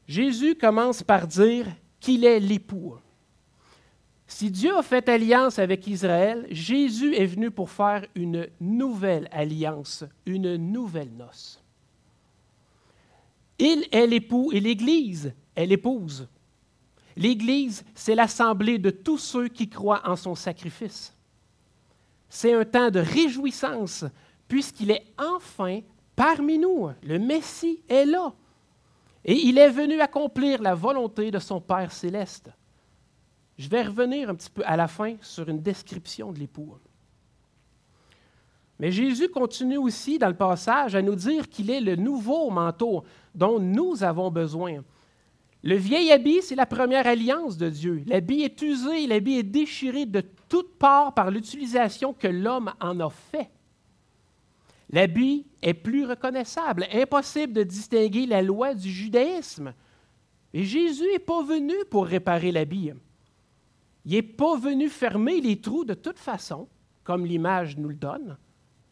Jésus 0.07 0.55
commence 0.55 1.03
par 1.03 1.27
dire 1.27 1.67
qu'il 1.99 2.23
est 2.23 2.39
l'époux. 2.39 2.95
Si 4.27 4.49
Dieu 4.49 4.75
a 4.75 4.81
fait 4.81 5.07
alliance 5.07 5.59
avec 5.59 5.85
Israël, 5.87 6.47
Jésus 6.49 7.15
est 7.15 7.27
venu 7.27 7.51
pour 7.51 7.69
faire 7.69 8.05
une 8.15 8.47
nouvelle 8.59 9.27
alliance, 9.31 10.03
une 10.25 10.55
nouvelle 10.55 11.11
noce. 11.15 11.61
Il 13.59 13.87
est 13.91 14.07
l'époux 14.07 14.51
et 14.51 14.59
l'Église 14.59 15.33
est 15.55 15.65
l'épouse. 15.65 16.27
L'Église, 17.15 17.85
c'est 17.93 18.15
l'assemblée 18.15 18.77
de 18.77 18.89
tous 18.89 19.17
ceux 19.17 19.47
qui 19.47 19.69
croient 19.69 20.01
en 20.05 20.15
son 20.15 20.35
sacrifice. 20.35 21.13
C'est 22.27 22.53
un 22.53 22.65
temps 22.65 22.91
de 22.91 22.99
réjouissance 22.99 24.03
puisqu'il 24.47 24.91
est 24.91 25.05
enfin 25.17 25.81
parmi 26.15 26.57
nous. 26.57 26.89
Le 27.03 27.19
Messie 27.19 27.81
est 27.87 28.05
là. 28.05 28.33
Et 29.23 29.35
il 29.35 29.57
est 29.57 29.69
venu 29.69 30.01
accomplir 30.01 30.61
la 30.61 30.75
volonté 30.75 31.31
de 31.31 31.39
son 31.39 31.61
Père 31.61 31.91
céleste. 31.91 32.49
Je 33.57 33.69
vais 33.69 33.83
revenir 33.83 34.29
un 34.29 34.35
petit 34.35 34.49
peu 34.49 34.63
à 34.65 34.75
la 34.75 34.87
fin 34.87 35.15
sur 35.21 35.47
une 35.47 35.61
description 35.61 36.31
de 36.31 36.39
l'époux. 36.39 36.75
Mais 38.79 38.91
Jésus 38.91 39.29
continue 39.29 39.77
aussi 39.77 40.19
dans 40.19 40.27
le 40.27 40.35
passage 40.35 40.95
à 40.95 41.01
nous 41.01 41.15
dire 41.15 41.47
qu'il 41.47 41.69
est 41.69 41.79
le 41.79 41.95
nouveau 41.95 42.49
manteau 42.49 43.05
dont 43.33 43.59
nous 43.59 44.03
avons 44.03 44.29
besoin. 44.29 44.83
Le 45.63 45.75
vieil 45.75 46.11
habit, 46.11 46.41
c'est 46.41 46.55
la 46.55 46.65
première 46.65 47.07
alliance 47.07 47.57
de 47.57 47.69
Dieu. 47.69 48.03
L'habit 48.05 48.43
est 48.43 48.61
usé, 48.61 49.07
l'habit 49.07 49.37
est 49.37 49.43
déchiré 49.43 50.05
de 50.05 50.21
toutes 50.49 50.77
parts 50.77 51.13
par 51.13 51.31
l'utilisation 51.31 52.13
que 52.13 52.27
l'homme 52.27 52.71
en 52.81 52.99
a 52.99 53.09
fait. 53.09 53.49
L'habit 54.91 55.47
est 55.61 55.73
plus 55.73 56.05
reconnaissable. 56.05 56.85
Impossible 56.93 57.53
de 57.53 57.63
distinguer 57.63 58.27
la 58.27 58.41
loi 58.41 58.75
du 58.75 58.89
judaïsme. 58.89 59.73
Et 60.53 60.63
Jésus 60.63 61.07
n'est 61.11 61.19
pas 61.19 61.41
venu 61.41 61.73
pour 61.89 62.05
réparer 62.05 62.51
l'habit. 62.51 62.91
Il 64.05 64.13
n'est 64.13 64.21
pas 64.21 64.57
venu 64.57 64.89
fermer 64.89 65.41
les 65.41 65.59
trous 65.59 65.83
de 65.83 65.93
toute 65.93 66.19
façon, 66.19 66.67
comme 67.03 67.25
l'image 67.25 67.77
nous 67.77 67.89
le 67.89 67.95
donne. 67.95 68.37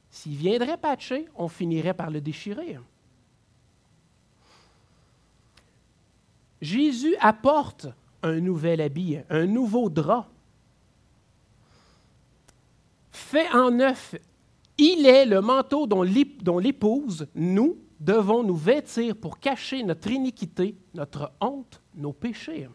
S'il 0.09 0.35
viendrait 0.35 0.77
patcher, 0.77 1.27
on 1.35 1.47
finirait 1.47 1.93
par 1.93 2.09
le 2.09 2.21
déchirer. 2.21 2.77
Jésus 6.61 7.15
apporte 7.19 7.87
un 8.21 8.39
nouvel 8.39 8.81
habit, 8.81 9.17
un 9.29 9.45
nouveau 9.45 9.89
drap. 9.89 10.27
Fait 13.11 13.49
en 13.51 13.71
neuf 13.71 14.15
il 14.77 15.05
est 15.05 15.25
le 15.25 15.41
manteau 15.41 15.85
dont 15.85 16.01
l'épouse, 16.01 17.27
nous, 17.35 17.77
devons 17.99 18.43
nous 18.43 18.55
vêtir 18.55 19.15
pour 19.15 19.39
cacher 19.39 19.83
notre 19.83 20.09
iniquité, 20.09 20.75
notre 20.93 21.31
honte, 21.39 21.81
nos 21.95 22.11
péchés. 22.11 22.67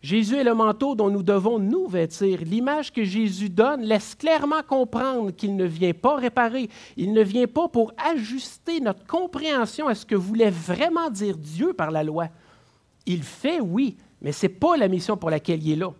Jésus 0.00 0.36
est 0.36 0.44
le 0.44 0.54
manteau 0.54 0.94
dont 0.94 1.10
nous 1.10 1.24
devons 1.24 1.58
nous 1.58 1.88
vêtir. 1.88 2.40
L'image 2.42 2.92
que 2.92 3.02
Jésus 3.02 3.50
donne 3.50 3.82
laisse 3.82 4.14
clairement 4.14 4.62
comprendre 4.62 5.32
qu'il 5.32 5.56
ne 5.56 5.64
vient 5.64 5.92
pas 5.92 6.16
réparer, 6.16 6.68
il 6.96 7.12
ne 7.12 7.22
vient 7.22 7.48
pas 7.48 7.68
pour 7.68 7.92
ajuster 7.96 8.80
notre 8.80 9.04
compréhension 9.06 9.88
à 9.88 9.96
ce 9.96 10.06
que 10.06 10.14
voulait 10.14 10.50
vraiment 10.50 11.10
dire 11.10 11.36
Dieu 11.36 11.72
par 11.72 11.90
la 11.90 12.04
loi. 12.04 12.28
Il 13.06 13.24
fait, 13.24 13.60
oui, 13.60 13.96
mais 14.22 14.30
ce 14.30 14.46
n'est 14.46 14.52
pas 14.52 14.76
la 14.76 14.86
mission 14.86 15.16
pour 15.16 15.30
laquelle 15.30 15.64
il 15.66 15.72
est 15.72 15.76
là. 15.76 15.92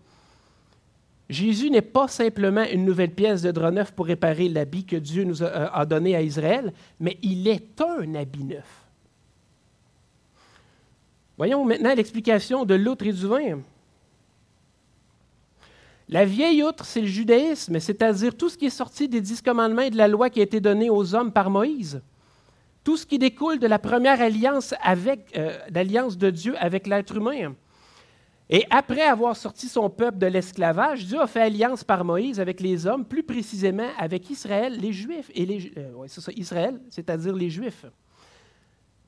Jésus 1.28 1.68
n'est 1.68 1.82
pas 1.82 2.08
simplement 2.08 2.64
une 2.64 2.84
nouvelle 2.84 3.14
pièce 3.14 3.42
de 3.42 3.50
drap 3.50 3.70
neuf 3.70 3.92
pour 3.92 4.06
réparer 4.06 4.48
l'habit 4.48 4.84
que 4.84 4.96
Dieu 4.96 5.24
nous 5.24 5.42
a, 5.42 5.84
donné 5.84 6.16
à 6.16 6.22
Israël, 6.22 6.72
mais 7.00 7.18
il 7.22 7.46
est 7.48 7.80
un 7.80 8.14
habit 8.14 8.44
neuf. 8.44 8.86
Voyons 11.36 11.64
maintenant 11.64 11.94
l'explication 11.94 12.64
de 12.64 12.74
l'outre 12.74 13.06
et 13.06 13.12
du 13.12 13.26
vin. 13.26 13.60
La 16.10 16.24
vieille 16.24 16.62
outre, 16.62 16.86
c'est 16.86 17.02
le 17.02 17.06
judaïsme, 17.06 17.78
c'est-à-dire 17.80 18.34
tout 18.34 18.48
ce 18.48 18.56
qui 18.56 18.66
est 18.66 18.70
sorti 18.70 19.08
des 19.08 19.20
dix 19.20 19.42
commandements 19.42 19.82
et 19.82 19.90
de 19.90 19.98
la 19.98 20.08
loi 20.08 20.30
qui 20.30 20.40
a 20.40 20.42
été 20.42 20.58
donnée 20.58 20.88
aux 20.88 21.14
hommes 21.14 21.32
par 21.32 21.50
Moïse. 21.50 22.00
Tout 22.82 22.96
ce 22.96 23.04
qui 23.04 23.18
découle 23.18 23.58
de 23.58 23.66
la 23.66 23.78
première 23.78 24.18
alliance, 24.22 24.74
avec, 24.82 25.36
euh, 25.36 25.58
l'alliance 25.70 26.16
de 26.16 26.30
Dieu 26.30 26.54
avec 26.58 26.86
l'être 26.86 27.14
humain. 27.14 27.54
Et 28.48 28.64
après 28.70 29.02
avoir 29.02 29.36
sorti 29.36 29.68
son 29.68 29.90
peuple 29.90 30.16
de 30.16 30.26
l'esclavage, 30.26 31.04
Dieu 31.04 31.20
a 31.20 31.26
fait 31.26 31.42
alliance 31.42 31.84
par 31.84 32.02
Moïse 32.06 32.40
avec 32.40 32.60
les 32.60 32.86
hommes, 32.86 33.04
plus 33.04 33.22
précisément 33.22 33.90
avec 33.98 34.30
Israël, 34.30 34.78
les 34.80 34.94
Juifs, 34.94 35.30
et 35.34 35.44
les, 35.44 35.70
euh, 35.76 36.06
Israël, 36.34 36.80
c'est-à-dire 36.88 37.34
les 37.34 37.50
Juifs. 37.50 37.84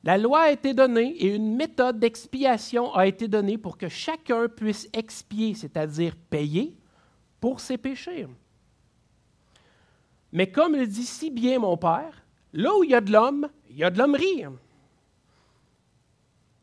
La 0.04 0.18
loi 0.18 0.40
a 0.40 0.50
été 0.50 0.74
donnée 0.74 1.16
et 1.16 1.34
une 1.34 1.56
méthode 1.56 1.98
d'expiation 1.98 2.94
a 2.94 3.06
été 3.06 3.26
donnée 3.26 3.56
pour 3.56 3.78
que 3.78 3.88
chacun 3.88 4.48
puisse 4.48 4.86
expier, 4.92 5.54
c'est-à-dire 5.54 6.14
payer 6.28 6.74
pour 7.40 7.60
ses 7.60 7.78
péchés. 7.78 8.26
Mais 10.32 10.50
comme 10.50 10.76
le 10.76 10.86
dit 10.86 11.06
si 11.06 11.30
bien 11.30 11.58
mon 11.58 11.76
Père, 11.76 12.22
là 12.52 12.76
où 12.76 12.84
il 12.84 12.90
y 12.90 12.94
a 12.94 13.00
de 13.00 13.10
l'homme, 13.10 13.48
il 13.68 13.78
y 13.78 13.84
a 13.84 13.90
de 13.90 13.98
l'hommerie. 13.98 14.44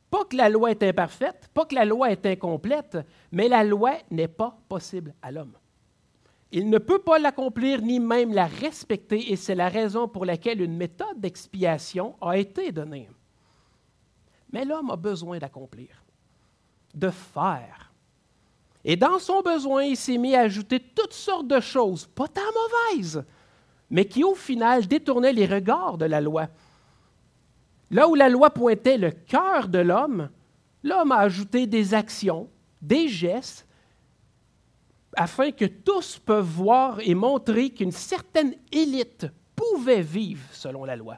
Pas 0.10 0.24
que 0.24 0.38
la 0.38 0.50
loi 0.50 0.72
est 0.72 0.84
imparfaite, 0.84 1.50
pas 1.54 1.66
que 1.66 1.76
la 1.76 1.84
loi 1.84 2.12
est 2.12 2.26
incomplète, 2.26 2.98
mais 3.32 3.50
la 3.50 3.64
loi 3.64 3.94
n'est 4.10 4.30
pas 4.30 4.58
possible 4.70 5.14
à 5.22 5.32
l'homme. 5.32 5.58
Il 6.52 6.70
ne 6.70 6.78
peut 6.78 7.00
pas 7.00 7.20
l'accomplir 7.20 7.82
ni 7.82 8.00
même 8.00 8.34
la 8.34 8.46
respecter 8.46 9.32
et 9.32 9.36
c'est 9.36 9.56
la 9.56 9.68
raison 9.68 10.08
pour 10.08 10.24
laquelle 10.24 10.62
une 10.62 10.78
méthode 10.78 11.20
d'expiation 11.20 12.16
a 12.22 12.38
été 12.38 12.72
donnée. 12.72 13.10
Mais 14.54 14.64
l'homme 14.64 14.92
a 14.92 14.96
besoin 14.96 15.40
d'accomplir, 15.40 16.04
de 16.94 17.10
faire. 17.10 17.87
Et 18.90 18.96
dans 18.96 19.20
son 19.20 19.42
besoin, 19.42 19.84
il 19.84 19.98
s'est 19.98 20.18
mis 20.18 20.34
à 20.34 20.44
ajouter 20.44 20.80
toutes 20.80 21.14
sortes 21.14 21.50
de 21.50 21.60
choses, 21.60 22.08
pas 22.08 22.30
tant 22.30 22.42
mauvaises, 22.94 23.22
mais 23.90 24.06
qui 24.06 24.24
au 24.24 24.34
final 24.34 24.88
détournaient 24.88 25.34
les 25.34 25.46
regards 25.46 25.98
de 25.98 26.06
la 26.06 26.22
loi. 26.22 26.48
Là 27.92 28.08
où 28.08 28.16
la 28.16 28.30
loi 28.30 28.50
pointait 28.50 28.98
le 28.98 29.12
cœur 29.12 29.68
de 29.68 29.80
l'homme, 29.80 30.30
l'homme 30.84 31.12
a 31.12 31.18
ajouté 31.18 31.68
des 31.68 31.94
actions, 31.94 32.50
des 32.82 33.10
gestes, 33.10 33.68
afin 35.18 35.52
que 35.52 35.66
tous 35.66 36.18
peuvent 36.18 36.46
voir 36.46 37.02
et 37.02 37.14
montrer 37.14 37.72
qu'une 37.72 37.92
certaine 37.92 38.56
élite 38.72 39.28
pouvait 39.54 40.02
vivre 40.02 40.48
selon 40.54 40.86
la 40.86 40.96
loi. 40.96 41.18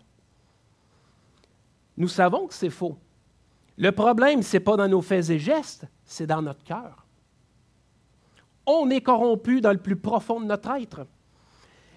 Nous 1.97 2.07
savons 2.07 2.47
que 2.47 2.53
c'est 2.55 2.71
faux. 2.71 2.97
Le 3.77 3.91
problème, 3.91 4.41
ce 4.41 4.57
n'est 4.57 4.63
pas 4.63 4.75
dans 4.75 4.87
nos 4.87 5.03
faits 5.03 5.29
et 5.29 5.37
gestes, 5.37 5.85
c'est 6.03 6.25
dans 6.25 6.41
notre 6.41 6.63
cœur. 6.63 7.05
On 8.71 8.91
est 8.91 9.01
corrompu 9.01 9.61
dans 9.61 9.71
le 9.71 9.79
plus 9.79 9.95
profond 9.95 10.39
de 10.39 10.45
notre 10.45 10.69
être. 10.69 11.07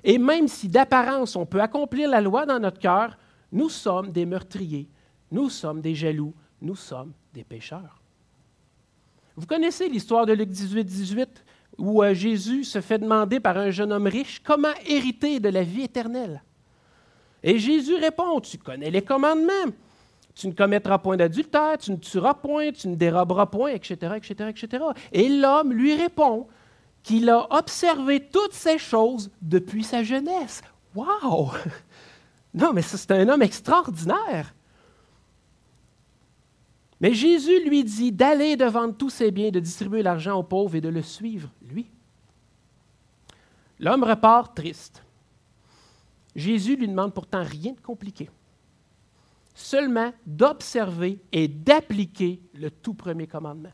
Et 0.03 0.17
même 0.17 0.49
si 0.49 0.69
d'apparence 0.69 1.37
on 1.37 1.45
peut 1.45 1.61
accomplir 1.61 2.09
la 2.09 2.23
loi 2.23 2.47
dans 2.47 2.59
notre 2.59 2.79
cœur, 2.79 3.19
nous 3.53 3.69
sommes 3.69 4.11
des 4.11 4.25
meurtriers, 4.25 4.89
nous 5.31 5.51
sommes 5.51 5.83
des 5.83 5.95
jaloux, 5.95 6.33
nous 6.63 6.75
sommes 6.75 7.13
des 7.35 7.45
pécheurs. 7.45 8.01
Vous 9.37 9.47
connaissez 9.47 9.91
l'histoire 9.91 10.25
de 10.25 10.33
Luc 10.33 10.49
18, 10.49 10.83
18, 10.83 11.45
où 11.77 12.03
euh, 12.03 12.15
Jésus 12.15 12.65
se 12.65 12.81
fait 12.81 12.99
demander 12.99 13.39
par 13.39 13.59
un 13.59 13.71
jeune 13.71 13.93
homme 13.93 14.07
riche 14.07 14.43
comment 14.43 14.73
hériter 14.87 15.41
de 15.41 15.51
la 15.51 15.65
vie 15.65 15.83
éternelle. 15.83 16.43
Et 17.43 17.59
Jésus 17.59 17.97
répond, 17.97 18.41
tu 18.41 18.57
connais 18.57 18.91
les 18.91 19.03
commandements. 19.03 19.73
Tu 20.35 20.49
ne 20.49 20.53
commettras 20.53 20.97
point 20.97 21.19
d'adultère, 21.19 21.77
tu 21.77 21.91
ne 21.91 21.97
tueras 21.97 22.33
point, 22.33 22.73
tu 22.73 22.89
ne 22.89 22.95
déroberas 22.95 23.45
point, 23.45 23.73
etc., 23.73 24.15
etc., 24.17 24.49
etc. 24.49 24.85
Et 25.13 25.29
l'homme 25.29 25.75
lui 25.75 25.95
répond 25.95 26.47
qu'il 27.03 27.29
a 27.31 27.47
observé 27.53 28.29
toutes 28.29 28.53
ces 28.53 28.79
choses 28.79 29.31
depuis 29.41 29.85
sa 29.85 30.03
jeunesse. 30.03 30.63
Wow! 30.95 31.53
Non, 32.55 32.75
mais 32.75 32.83
c'est 32.83 33.11
un 33.11 33.31
homme 33.31 33.41
extraordinaire. 33.41 34.55
Mais 37.01 37.15
Jésus 37.15 37.65
lui 37.65 37.83
dit 37.83 38.13
d'aller 38.13 38.57
de 38.57 38.67
vendre 38.67 38.95
tous 38.95 39.09
ses 39.09 39.31
biens, 39.31 39.51
de 39.51 39.59
distribuer 39.59 40.03
l'argent 40.03 40.39
aux 40.39 40.43
pauvres 40.43 40.77
et 40.77 40.83
de 40.83 40.91
le 40.91 41.01
suivre, 41.01 41.51
lui. 41.63 41.91
L'homme 43.81 44.05
repart 44.05 44.55
triste. 44.55 45.03
Jésus 46.37 46.77
lui 46.77 46.89
demande 46.89 47.13
pourtant 47.13 47.43
rien 47.43 47.73
de 47.73 47.81
compliqué, 47.81 48.31
seulement 49.55 50.13
d'observer 50.27 51.19
et 51.33 51.49
d'appliquer 51.49 52.41
le 52.55 52.71
tout 52.71 52.95
premier 52.95 53.27
commandement. 53.27 53.73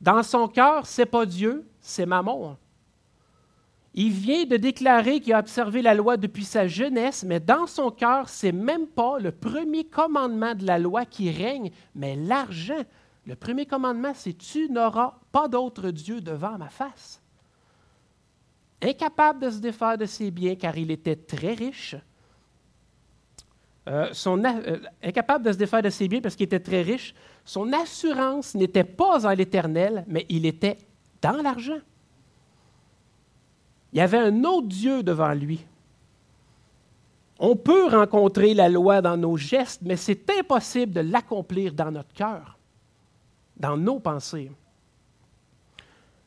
Dans 0.00 0.22
son 0.22 0.48
cœur, 0.48 0.86
c'est 0.86 1.06
pas 1.06 1.26
Dieu, 1.26 1.66
c'est 1.80 2.06
Mammon. 2.06 2.56
Il 3.94 4.10
vient 4.10 4.44
de 4.44 4.58
déclarer 4.58 5.20
qu'il 5.20 5.32
a 5.32 5.38
observé 5.38 5.80
la 5.80 5.94
loi 5.94 6.18
depuis 6.18 6.44
sa 6.44 6.68
jeunesse, 6.68 7.24
mais 7.24 7.40
dans 7.40 7.66
son 7.66 7.90
cœur, 7.90 8.28
c'est 8.28 8.52
même 8.52 8.86
pas 8.86 9.18
le 9.18 9.32
premier 9.32 9.84
commandement 9.84 10.54
de 10.54 10.66
la 10.66 10.78
loi 10.78 11.06
qui 11.06 11.30
règne, 11.30 11.70
mais 11.94 12.14
l'argent. 12.14 12.82
Le 13.24 13.34
premier 13.34 13.64
commandement, 13.64 14.12
c'est 14.14 14.36
Tu 14.36 14.68
n'auras 14.70 15.14
pas 15.32 15.48
d'autre 15.48 15.90
Dieu 15.90 16.20
devant 16.20 16.58
ma 16.58 16.68
face. 16.68 17.22
Incapable 18.82 19.40
de 19.40 19.50
se 19.50 19.58
défaire 19.58 19.96
de 19.96 20.04
ses 20.04 20.30
biens 20.30 20.56
car 20.56 20.76
il 20.76 20.90
était 20.90 21.16
très 21.16 21.54
riche, 21.54 21.96
euh, 23.88 24.08
son, 24.12 24.42
euh, 24.44 24.78
incapable 25.02 25.44
de 25.44 25.52
se 25.52 25.58
défaire 25.58 25.82
de 25.82 25.90
ses 25.90 26.08
biens 26.08 26.20
parce 26.20 26.34
qu'il 26.34 26.46
était 26.46 26.60
très 26.60 26.82
riche, 26.82 27.14
son 27.44 27.72
assurance 27.72 28.54
n'était 28.54 28.84
pas 28.84 29.26
en 29.26 29.30
l'éternel, 29.32 30.04
mais 30.08 30.26
il 30.28 30.44
était 30.44 30.76
dans 31.22 31.40
l'argent. 31.40 31.78
Il 33.92 33.98
y 33.98 34.02
avait 34.02 34.18
un 34.18 34.44
autre 34.44 34.66
Dieu 34.66 35.02
devant 35.02 35.32
lui. 35.32 35.64
On 37.38 37.54
peut 37.54 37.86
rencontrer 37.86 38.54
la 38.54 38.68
loi 38.68 39.00
dans 39.00 39.16
nos 39.16 39.36
gestes, 39.36 39.82
mais 39.84 39.96
c'est 39.96 40.28
impossible 40.30 40.92
de 40.92 41.00
l'accomplir 41.00 41.72
dans 41.72 41.90
notre 41.92 42.12
cœur, 42.12 42.58
dans 43.56 43.76
nos 43.76 44.00
pensées. 44.00 44.50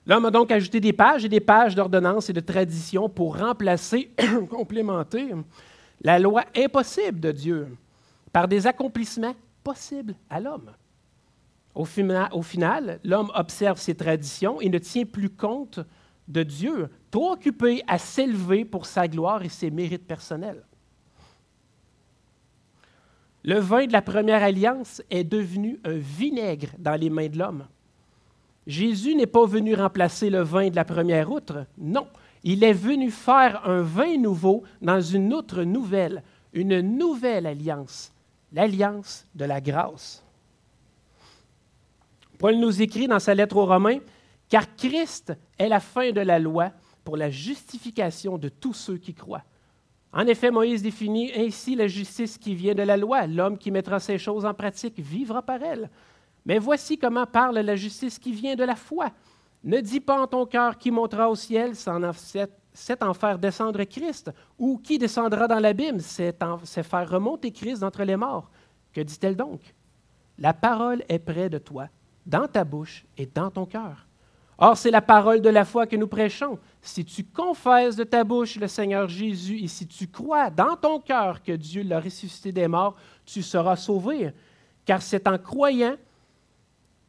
L'homme 0.05 0.25
a 0.25 0.31
donc 0.31 0.51
ajouté 0.51 0.79
des 0.79 0.93
pages 0.93 1.25
et 1.25 1.29
des 1.29 1.39
pages 1.39 1.75
d'ordonnances 1.75 2.29
et 2.29 2.33
de 2.33 2.39
traditions 2.39 3.09
pour 3.09 3.37
remplacer, 3.37 4.11
complémenter 4.49 5.33
la 6.01 6.19
loi 6.19 6.43
impossible 6.55 7.19
de 7.19 7.31
Dieu 7.31 7.77
par 8.31 8.47
des 8.47 8.67
accomplissements 8.67 9.35
possibles 9.63 10.15
à 10.29 10.39
l'homme. 10.39 10.71
Au, 11.75 11.85
final, 11.85 12.99
l'homme 13.03 13.31
observe 13.35 13.79
ses 13.79 13.95
traditions 13.95 14.59
et 14.59 14.69
ne 14.69 14.79
tient 14.79 15.05
plus 15.05 15.29
compte 15.29 15.79
de 16.27 16.43
Dieu, 16.43 16.89
trop 17.09 17.31
occupé 17.33 17.83
à 17.87 17.97
s'élever 17.97 18.65
pour 18.65 18.85
sa 18.85 19.07
gloire 19.07 19.43
et 19.43 19.49
ses 19.49 19.71
mérites 19.71 20.05
personnels. 20.05 20.63
Le 23.43 23.59
vin 23.59 23.85
de 23.85 23.93
la 23.93 24.01
première 24.01 24.43
alliance 24.43 25.01
est 25.09 25.23
devenu 25.23 25.79
un 25.85 25.95
vinaigre 25.95 26.69
dans 26.77 26.99
les 26.99 27.09
mains 27.09 27.29
de 27.29 27.37
l'homme. 27.37 27.65
Jésus 28.67 29.15
n'est 29.15 29.25
pas 29.25 29.45
venu 29.45 29.73
remplacer 29.73 30.29
le 30.29 30.41
vin 30.41 30.69
de 30.69 30.75
la 30.75 30.85
première 30.85 31.31
outre, 31.31 31.65
non. 31.77 32.07
Il 32.43 32.63
est 32.63 32.73
venu 32.73 33.11
faire 33.11 33.67
un 33.67 33.81
vin 33.81 34.17
nouveau 34.17 34.63
dans 34.81 35.01
une 35.01 35.33
outre 35.33 35.63
nouvelle, 35.63 36.23
une 36.53 36.79
nouvelle 36.79 37.45
alliance, 37.45 38.13
l'alliance 38.53 39.25
de 39.35 39.45
la 39.45 39.59
grâce. 39.59 40.23
Paul 42.37 42.55
nous 42.55 42.81
écrit 42.81 43.07
dans 43.07 43.19
sa 43.19 43.35
lettre 43.35 43.57
aux 43.57 43.65
Romains, 43.65 43.99
car 44.47 44.75
Christ 44.75 45.33
est 45.57 45.67
la 45.67 45.81
fin 45.81 46.11
de 46.11 46.21
la 46.21 46.39
loi 46.39 46.71
pour 47.03 47.17
la 47.17 47.29
justification 47.29 48.37
de 48.37 48.49
tous 48.49 48.73
ceux 48.73 48.97
qui 48.97 49.13
croient. 49.13 49.43
En 50.11 50.25
effet, 50.25 50.49
Moïse 50.49 50.81
définit 50.81 51.31
ainsi 51.35 51.75
la 51.75 51.87
justice 51.87 52.37
qui 52.37 52.55
vient 52.55 52.73
de 52.73 52.81
la 52.81 52.97
loi. 52.97 53.27
L'homme 53.27 53.57
qui 53.57 53.69
mettra 53.69 53.99
ces 53.99 54.17
choses 54.17 54.45
en 54.45 54.53
pratique 54.53 54.99
vivra 54.99 55.41
par 55.41 55.61
elles. 55.61 55.89
Mais 56.45 56.57
voici 56.57 56.97
comment 56.97 57.27
parle 57.27 57.59
la 57.59 57.75
justice 57.75 58.17
qui 58.17 58.31
vient 58.31 58.55
de 58.55 58.63
la 58.63 58.75
foi. 58.75 59.11
Ne 59.63 59.81
dis 59.81 59.99
pas 59.99 60.21
en 60.21 60.27
ton 60.27 60.45
cœur 60.45 60.77
qui 60.77 60.91
montera 60.91 61.29
au 61.29 61.35
ciel 61.35 61.73
c'est 62.71 63.03
en 63.03 63.13
faire 63.13 63.37
descendre 63.37 63.83
Christ, 63.83 64.31
ou 64.57 64.77
qui 64.77 64.97
descendra 64.97 65.47
dans 65.47 65.59
l'abîme, 65.59 65.99
c'est 65.99 66.37
faire 66.83 67.09
remonter 67.09 67.51
Christ 67.51 67.81
d'entre 67.81 68.03
les 68.03 68.15
morts. 68.15 68.49
Que 68.93 69.01
dit-elle 69.01 69.35
donc? 69.35 69.61
La 70.37 70.53
parole 70.53 71.03
est 71.09 71.19
près 71.19 71.49
de 71.49 71.57
toi, 71.57 71.87
dans 72.25 72.47
ta 72.47 72.63
bouche 72.63 73.05
et 73.17 73.25
dans 73.25 73.51
ton 73.51 73.65
cœur. 73.65 74.07
Or, 74.57 74.77
c'est 74.77 74.91
la 74.91 75.01
parole 75.01 75.41
de 75.41 75.49
la 75.49 75.63
foi 75.63 75.87
que 75.87 75.95
nous 75.95 76.07
prêchons. 76.07 76.59
Si 76.81 77.05
tu 77.05 77.23
confesses 77.23 77.95
de 77.95 78.03
ta 78.03 78.23
bouche 78.23 78.57
le 78.57 78.67
Seigneur 78.67 79.07
Jésus 79.07 79.57
et 79.63 79.67
si 79.67 79.87
tu 79.87 80.07
crois 80.07 80.49
dans 80.49 80.75
ton 80.75 80.99
cœur 80.99 81.41
que 81.41 81.53
Dieu 81.53 81.83
l'a 81.83 81.99
ressuscité 81.99 82.51
des 82.51 82.67
morts, 82.67 82.95
tu 83.25 83.41
seras 83.41 83.77
sauvé. 83.77 84.33
Car 84.85 85.01
c'est 85.01 85.27
en 85.27 85.37
croyant, 85.37 85.95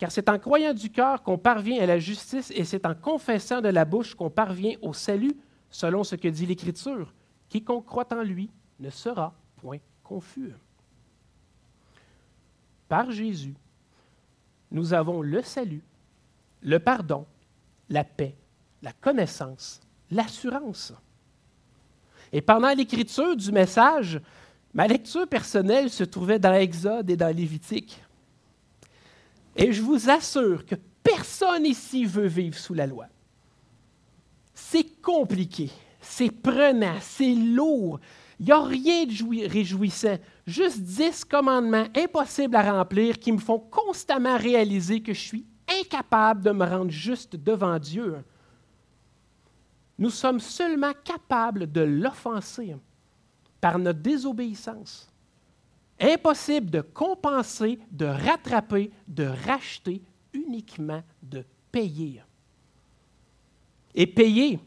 car 0.00 0.10
c'est 0.10 0.30
en 0.30 0.38
croyant 0.38 0.72
du 0.72 0.90
cœur 0.90 1.22
qu'on 1.22 1.36
parvient 1.36 1.82
à 1.82 1.84
la 1.84 1.98
justice 1.98 2.50
et 2.56 2.64
c'est 2.64 2.86
en 2.86 2.94
confessant 2.94 3.60
de 3.60 3.68
la 3.68 3.84
bouche 3.84 4.14
qu'on 4.14 4.30
parvient 4.30 4.74
au 4.80 4.94
salut, 4.94 5.36
selon 5.68 6.04
ce 6.04 6.16
que 6.16 6.26
dit 6.26 6.46
l'Écriture. 6.46 7.12
Quiconque 7.50 7.84
croit 7.84 8.08
en 8.12 8.22
lui 8.22 8.48
ne 8.80 8.88
sera 8.88 9.34
point 9.56 9.76
confus. 10.02 10.54
Par 12.88 13.10
Jésus, 13.10 13.54
nous 14.70 14.94
avons 14.94 15.20
le 15.20 15.42
salut, 15.42 15.82
le 16.62 16.78
pardon 16.78 17.26
la 17.90 18.02
paix, 18.02 18.34
la 18.80 18.92
connaissance, 18.92 19.80
l'assurance. 20.10 20.94
Et 22.32 22.40
pendant 22.40 22.72
l'écriture 22.72 23.36
du 23.36 23.52
message, 23.52 24.18
ma 24.72 24.86
lecture 24.86 25.28
personnelle 25.28 25.90
se 25.90 26.04
trouvait 26.04 26.38
dans 26.38 26.54
Exode 26.54 27.10
et 27.10 27.16
dans 27.18 27.36
Lévitique. 27.36 28.00
Et 29.56 29.72
je 29.72 29.82
vous 29.82 30.08
assure 30.08 30.64
que 30.64 30.76
personne 31.02 31.66
ici 31.66 32.04
veut 32.04 32.26
vivre 32.26 32.56
sous 32.56 32.74
la 32.74 32.86
loi. 32.86 33.06
C'est 34.54 35.00
compliqué, 35.02 35.70
c'est 36.00 36.30
prenant, 36.30 36.96
c'est 37.00 37.34
lourd. 37.34 38.00
Il 38.38 38.46
n'y 38.46 38.52
a 38.52 38.62
rien 38.62 39.04
de 39.04 39.48
réjouissant. 39.48 40.16
Juste 40.46 40.80
dix 40.80 41.24
commandements 41.24 41.86
impossibles 41.94 42.56
à 42.56 42.72
remplir 42.72 43.18
qui 43.18 43.32
me 43.32 43.38
font 43.38 43.58
constamment 43.58 44.36
réaliser 44.38 45.02
que 45.02 45.12
je 45.12 45.20
suis 45.20 45.46
incapable 45.80 46.42
de 46.42 46.50
me 46.50 46.64
rendre 46.64 46.90
juste 46.90 47.36
devant 47.36 47.78
Dieu. 47.78 48.16
Nous 49.98 50.10
sommes 50.10 50.40
seulement 50.40 50.92
capables 51.04 51.70
de 51.70 51.82
l'offenser 51.82 52.74
par 53.60 53.78
notre 53.78 54.00
désobéissance. 54.00 55.09
Impossible 56.00 56.70
de 56.70 56.80
compenser, 56.80 57.78
de 57.90 58.06
rattraper, 58.06 58.90
de 59.06 59.24
racheter, 59.24 60.02
uniquement 60.32 61.02
de 61.22 61.44
payer. 61.70 62.22
Et 63.94 64.06
payer, 64.06 64.58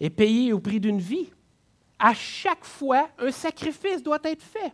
et 0.00 0.10
payer 0.10 0.52
au 0.52 0.60
prix 0.60 0.80
d'une 0.80 1.00
vie. 1.00 1.30
À 1.98 2.14
chaque 2.14 2.64
fois, 2.64 3.08
un 3.18 3.30
sacrifice 3.30 4.02
doit 4.02 4.20
être 4.24 4.42
fait. 4.42 4.72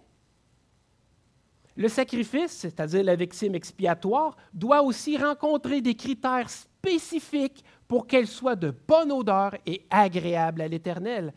Le 1.76 1.88
sacrifice, 1.88 2.52
c'est-à-dire 2.52 3.02
la 3.02 3.16
victime 3.16 3.54
expiatoire, 3.54 4.36
doit 4.52 4.82
aussi 4.82 5.16
rencontrer 5.16 5.80
des 5.80 5.94
critères 5.94 6.50
spécifiques 6.50 7.64
pour 7.88 8.06
qu'elle 8.06 8.26
soit 8.26 8.56
de 8.56 8.70
bonne 8.70 9.10
odeur 9.10 9.56
et 9.66 9.86
agréable 9.88 10.60
à 10.60 10.68
l'Éternel. 10.68 11.32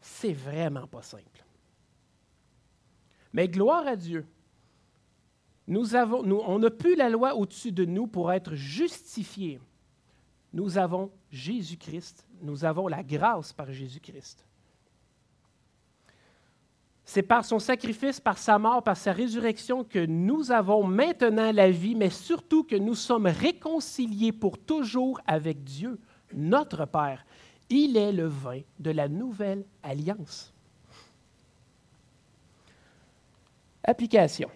C'est 0.00 0.32
vraiment 0.32 0.86
pas 0.86 1.02
simple. 1.02 1.33
Mais 3.34 3.48
gloire 3.48 3.86
à 3.86 3.96
Dieu. 3.96 4.24
Nous 5.66 5.96
avons, 5.96 6.22
nous, 6.22 6.40
on 6.46 6.60
n'a 6.60 6.70
plus 6.70 6.94
la 6.94 7.10
loi 7.10 7.34
au-dessus 7.34 7.72
de 7.72 7.84
nous 7.84 8.06
pour 8.06 8.32
être 8.32 8.54
justifiés. 8.54 9.60
Nous 10.52 10.78
avons 10.78 11.10
Jésus-Christ. 11.32 12.26
Nous 12.42 12.64
avons 12.64 12.86
la 12.86 13.02
grâce 13.02 13.52
par 13.52 13.72
Jésus-Christ. 13.72 14.46
C'est 17.04 17.22
par 17.22 17.44
son 17.44 17.58
sacrifice, 17.58 18.20
par 18.20 18.38
sa 18.38 18.58
mort, 18.58 18.84
par 18.84 18.96
sa 18.96 19.12
résurrection 19.12 19.82
que 19.82 20.06
nous 20.06 20.52
avons 20.52 20.84
maintenant 20.84 21.50
la 21.52 21.70
vie, 21.70 21.96
mais 21.96 22.10
surtout 22.10 22.62
que 22.62 22.76
nous 22.76 22.94
sommes 22.94 23.26
réconciliés 23.26 24.32
pour 24.32 24.58
toujours 24.58 25.20
avec 25.26 25.64
Dieu, 25.64 25.98
notre 26.32 26.86
Père. 26.86 27.26
Il 27.68 27.96
est 27.96 28.12
le 28.12 28.26
vin 28.26 28.60
de 28.78 28.90
la 28.92 29.08
nouvelle 29.08 29.64
alliance. 29.82 30.53
Application. 33.84 34.48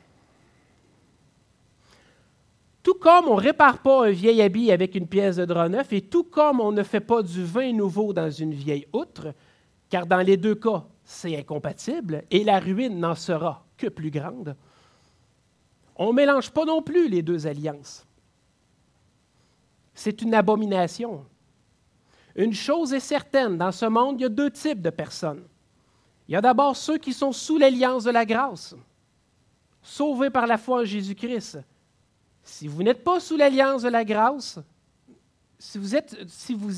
Tout 2.83 2.95
comme 2.95 3.29
on 3.29 3.37
ne 3.37 3.43
répare 3.43 3.83
pas 3.83 4.07
un 4.07 4.11
vieil 4.11 4.41
habit 4.41 4.73
avec 4.73 4.95
une 4.95 5.07
pièce 5.07 5.37
de 5.37 5.45
drap 5.45 5.69
neuf, 5.69 5.93
et 5.93 6.01
tout 6.01 6.25
comme 6.25 6.61
on 6.61 6.73
ne 6.73 6.83
fait 6.83 7.01
pas 7.01 7.23
du 7.23 7.45
vin 7.45 7.73
nouveau 7.73 8.13
dans 8.15 8.31
une 8.31 8.55
vieille 8.55 8.87
outre, 8.93 9.35
car 9.91 10.07
dans 10.07 10.23
les 10.23 10.37
deux 10.37 10.55
cas, 10.55 10.85
c'est 11.05 11.37
incompatible 11.37 12.25
et 12.31 12.45
la 12.45 12.61
ruine 12.61 12.99
n'en 12.99 13.15
sera 13.15 13.65
que 13.77 13.87
plus 13.87 14.11
grande. 14.11 14.57
On 15.97 16.09
ne 16.09 16.17
mélange 16.17 16.51
pas 16.51 16.65
non 16.65 16.83
plus 16.83 17.09
les 17.09 17.23
deux 17.23 17.47
alliances. 17.47 18.07
C'est 19.95 20.23
une 20.23 20.35
abomination. 20.35 21.25
Une 22.37 22.55
chose 22.55 22.93
est 22.93 23.01
certaine, 23.01 23.59
dans 23.59 23.73
ce 23.73 23.87
monde, 23.87 24.21
il 24.21 24.23
y 24.23 24.27
a 24.27 24.29
deux 24.29 24.51
types 24.51 24.81
de 24.81 24.91
personnes. 24.91 25.43
Il 26.29 26.33
y 26.33 26.37
a 26.37 26.41
d'abord 26.41 26.77
ceux 26.77 26.99
qui 26.99 27.13
sont 27.13 27.33
sous 27.33 27.59
l'alliance 27.59 28.05
de 28.05 28.11
la 28.11 28.25
grâce, 28.25 28.77
sauvés 29.89 30.31
par 30.31 30.47
la 30.47 30.59
foi 30.59 30.83
en 30.83 30.85
Jésus-Christ. 30.85 31.59
Si 32.43 32.69
vous 32.69 32.83
n'êtes 32.83 33.03
pas 33.03 33.21
sous 33.21 33.37
l'alliance 33.37 33.83
de 33.83 33.89
la 33.89 34.05
grâce, 34.05 34.59
si 35.59 35.79
vous 35.79 35.97
êtes, 35.97 36.29
si 36.29 36.55
vous, 36.55 36.73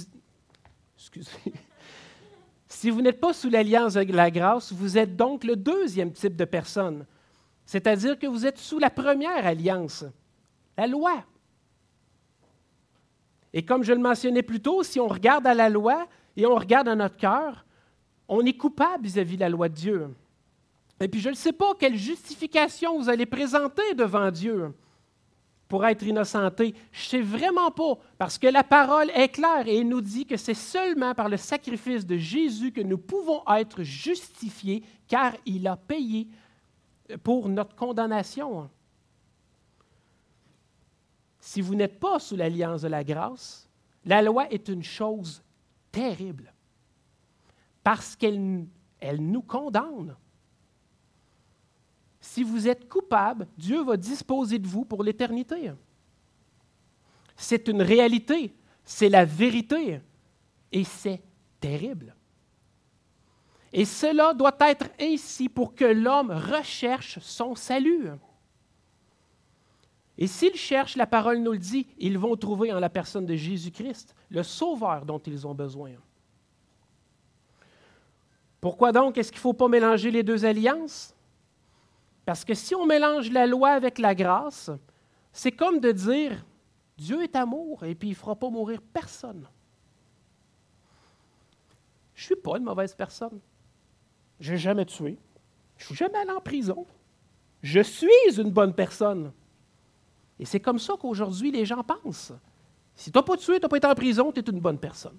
excusez, 0.97 1.31
si 2.69 2.91
vous 2.91 3.03
n'êtes 3.03 3.21
pas 3.21 3.33
sous 3.33 3.51
l'alliance 3.51 3.95
de 3.95 4.13
la 4.13 4.31
grâce, 4.31 4.73
vous 4.73 4.97
êtes 4.97 5.17
donc 5.17 5.45
le 5.45 5.57
deuxième 5.57 6.13
type 6.13 6.37
de 6.37 6.45
personne, 6.45 7.05
c'est-à-dire 7.67 8.19
que 8.19 8.27
vous 8.27 8.47
êtes 8.47 8.59
sous 8.59 8.79
la 8.79 8.91
première 8.91 9.45
alliance, 9.45 10.05
la 10.77 10.87
loi. 10.87 11.25
Et 13.53 13.65
comme 13.65 13.83
je 13.83 13.93
le 13.93 14.01
mentionnais 14.01 14.43
plus 14.43 14.61
tôt, 14.61 14.85
si 14.85 15.01
on 15.01 15.09
regarde 15.09 15.47
à 15.47 15.55
la 15.55 15.69
loi 15.69 16.07
et 16.37 16.47
on 16.47 16.55
regarde 16.55 16.89
à 16.89 16.95
notre 16.95 17.17
cœur, 17.17 17.65
on 18.29 18.45
est 18.47 18.57
coupable 18.57 19.05
vis-à-vis 19.05 19.35
de 19.35 19.41
la 19.41 19.49
loi 19.49 19.69
de 19.69 19.75
Dieu. 19.75 20.09
Et 21.01 21.09
puis 21.09 21.21
je 21.21 21.31
ne 21.31 21.35
sais 21.35 21.53
pas 21.53 21.75
quelle 21.79 21.97
justification 21.97 22.99
vous 22.99 23.09
allez 23.09 23.27
présenter 23.27 23.95
devant 23.95 24.31
Dieu 24.31 24.75
pour 25.67 25.87
être 25.87 26.03
innocenté. 26.03 26.75
Je 26.93 27.05
ne 27.05 27.09
sais 27.09 27.23
vraiment 27.23 27.71
pas, 27.71 27.95
parce 28.19 28.37
que 28.39 28.49
la 28.49 28.65
parole 28.65 29.09
est 29.15 29.29
claire 29.29 29.67
et 29.67 29.79
elle 29.79 29.89
nous 29.89 30.03
dit 30.03 30.27
que 30.27 30.37
c'est 30.37 30.53
seulement 30.53 31.15
par 31.15 31.29
le 31.29 31.37
sacrifice 31.37 32.05
de 32.05 32.19
Jésus 32.19 32.73
que 32.73 32.81
nous 32.81 32.99
pouvons 32.99 33.43
être 33.49 33.83
justifiés, 33.83 34.83
car 35.09 35.33
il 35.47 35.67
a 35.69 35.77
payé 35.77 36.29
pour 37.23 37.49
notre 37.49 37.75
condamnation. 37.77 38.69
Si 41.39 41.63
vous 41.63 41.75
n'êtes 41.75 41.99
pas 41.99 42.19
sous 42.19 42.37
l'alliance 42.37 42.83
de 42.83 42.89
la 42.89 43.05
grâce, 43.05 43.69
la 44.05 44.21
loi 44.21 44.51
est 44.51 44.69
une 44.69 44.83
chose 44.83 45.43
terrible, 45.93 46.53
parce 47.83 48.17
qu'elle 48.17 48.67
elle 48.99 49.23
nous 49.23 49.43
condamne 49.43 50.15
si 52.31 52.45
vous 52.45 52.69
êtes 52.69 52.89
coupable, 52.89 53.49
Dieu 53.59 53.83
va 53.83 53.97
disposer 53.97 54.61
de 54.61 54.69
vous 54.69 54.85
pour 54.85 55.03
l'éternité. 55.03 55.73
C'est 57.35 57.67
une 57.67 57.83
réalité, 57.83 58.55
c'est 58.85 59.09
la 59.09 59.25
vérité, 59.25 60.01
et 60.71 60.85
c'est 60.85 61.21
terrible. 61.59 62.15
Et 63.73 63.85
cela 63.85 64.33
doit 64.33 64.57
être 64.61 64.91
ainsi 65.01 65.49
pour 65.49 65.75
que 65.75 65.85
l'homme 65.85 66.31
recherche 66.31 67.19
son 67.19 67.57
salut. 67.57 68.11
Et 70.17 70.29
s'ils 70.29 70.55
cherchent, 70.55 70.97
la 70.97 71.09
parole 71.09 71.39
nous 71.39 71.53
le 71.53 71.59
dit, 71.59 71.89
ils 71.99 72.17
vont 72.17 72.37
trouver 72.37 72.73
en 72.73 72.79
la 72.79 72.91
personne 72.91 73.27
de 73.27 73.35
Jésus-Christ 73.35 74.15
le 74.29 74.45
sauveur 74.45 75.05
dont 75.05 75.19
ils 75.19 75.49
ont 75.49 75.55
besoin. 75.55 75.95
Pourquoi 78.61 78.93
donc 78.93 79.19
est-ce 79.19 79.33
qu'il 79.33 79.39
ne 79.39 79.43
faut 79.43 79.53
pas 79.53 79.67
mélanger 79.67 80.13
les 80.13 80.23
deux 80.23 80.45
alliances? 80.45 81.13
Parce 82.25 82.45
que 82.45 82.55
si 82.55 82.75
on 82.75 82.87
mélange 82.87 83.31
la 83.31 83.47
loi 83.47 83.71
avec 83.71 83.99
la 83.99 84.15
grâce, 84.15 84.71
c'est 85.33 85.53
comme 85.53 85.81
de 85.81 85.93
dire 85.93 86.45
Dieu 86.97 87.23
est 87.23 87.37
amour 87.37 87.85
et 87.85 87.95
puis 87.95 88.09
il 88.09 88.13
ne 88.13 88.17
fera 88.17 88.37
pas 88.37 88.51
mourir 88.51 88.81
personne. 88.93 89.49
Je 92.15 92.23
ne 92.23 92.27
suis 92.27 92.37
pas 92.37 92.59
une 92.59 92.65
mauvaise 92.65 92.95
personne. 92.95 93.41
Je 94.39 94.53
n'ai 94.53 94.59
jamais 94.59 94.85
tué. 94.85 95.19
Je 95.77 95.85
ne 95.85 95.87
suis 95.87 95.95
jamais 95.95 96.19
allé 96.19 96.31
en 96.31 96.41
prison. 96.41 96.87
Je 97.63 97.81
suis 97.81 98.39
une 98.39 98.51
bonne 98.51 98.75
personne. 98.75 99.33
Et 100.39 100.45
c'est 100.45 100.61
comme 100.61 100.79
ça 100.79 100.95
qu'aujourd'hui 101.01 101.51
les 101.51 101.65
gens 101.65 101.83
pensent. 101.83 102.33
Si 102.95 103.11
tu 103.11 103.19
n'as 103.19 103.23
pas 103.23 103.37
tué, 103.37 103.57
tu 103.57 103.63
n'as 103.63 103.69
pas 103.69 103.79
été 103.79 103.87
en 103.87 103.95
prison, 103.95 104.33
tu 104.33 104.41
es 104.41 104.43
une 104.43 104.61
bonne 104.61 104.79
personne. 104.79 105.17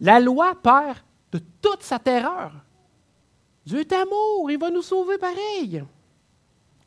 La 0.00 0.18
loi 0.20 0.54
perd 0.60 0.98
de 1.32 1.40
toute 1.60 1.82
sa 1.82 1.98
terreur. 1.98 2.52
Dieu 3.66 3.80
est 3.80 3.92
amour, 3.92 4.50
il 4.50 4.58
va 4.58 4.70
nous 4.70 4.82
sauver 4.82 5.18
pareil. 5.18 5.84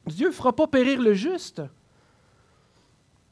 Dieu 0.08 0.28
ne 0.28 0.34
fera 0.34 0.56
pas 0.56 0.66
périr 0.66 1.02
le 1.02 1.14
juste. 1.14 1.62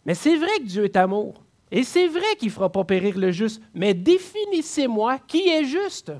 Mais 0.05 0.13
c'est 0.13 0.35
vrai 0.35 0.59
que 0.59 0.65
Dieu 0.65 0.83
est 0.83 0.97
amour. 0.97 1.41
Et 1.71 1.83
c'est 1.83 2.07
vrai 2.07 2.35
qu'il 2.37 2.49
ne 2.49 2.53
fera 2.53 2.71
pas 2.71 2.83
périr 2.83 3.17
le 3.17 3.31
juste. 3.31 3.61
Mais 3.73 3.93
définissez-moi 3.93 5.19
qui 5.19 5.47
est 5.47 5.63
juste. 5.63 6.11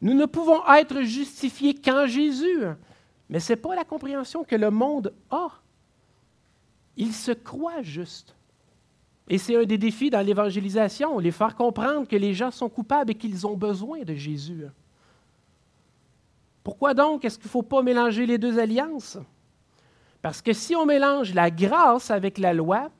Nous 0.00 0.14
ne 0.14 0.26
pouvons 0.26 0.64
être 0.72 1.02
justifiés 1.02 1.74
qu'en 1.74 2.06
Jésus. 2.06 2.64
Mais 3.28 3.40
ce 3.40 3.52
n'est 3.52 3.56
pas 3.56 3.74
la 3.74 3.84
compréhension 3.84 4.44
que 4.44 4.56
le 4.56 4.70
monde 4.70 5.12
a. 5.30 5.48
Il 6.96 7.12
se 7.12 7.32
croit 7.32 7.82
juste. 7.82 8.34
Et 9.28 9.38
c'est 9.38 9.56
un 9.56 9.64
des 9.64 9.78
défis 9.78 10.10
dans 10.10 10.24
l'évangélisation, 10.24 11.18
les 11.18 11.30
faire 11.30 11.54
comprendre 11.54 12.08
que 12.08 12.16
les 12.16 12.32
gens 12.32 12.50
sont 12.50 12.68
coupables 12.68 13.10
et 13.10 13.14
qu'ils 13.14 13.46
ont 13.46 13.56
besoin 13.56 14.02
de 14.02 14.14
Jésus. 14.14 14.64
Pourquoi 16.68 16.92
donc 16.92 17.24
est-ce 17.24 17.38
qu'il 17.38 17.46
ne 17.46 17.50
faut 17.50 17.62
pas 17.62 17.80
mélanger 17.80 18.26
les 18.26 18.36
deux 18.36 18.58
alliances? 18.58 19.16
Parce 20.20 20.42
que 20.42 20.52
si 20.52 20.76
on 20.76 20.84
mélange 20.84 21.32
la 21.32 21.50
grâce 21.50 22.10
avec 22.10 22.36
la 22.36 22.52
loi, 22.52 22.90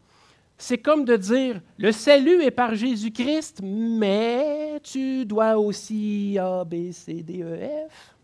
c'est 0.56 0.78
comme 0.78 1.04
de 1.04 1.16
dire, 1.16 1.60
le 1.76 1.92
salut 1.92 2.40
est 2.42 2.50
par 2.50 2.74
Jésus-Christ, 2.74 3.60
mais 3.62 4.80
tu 4.82 5.26
dois 5.26 5.58
aussi 5.58 6.38
A, 6.40 6.64
B, 6.64 6.92
C, 6.92 7.22
D, 7.22 7.42
E, 7.42 7.58
F. 7.90 8.16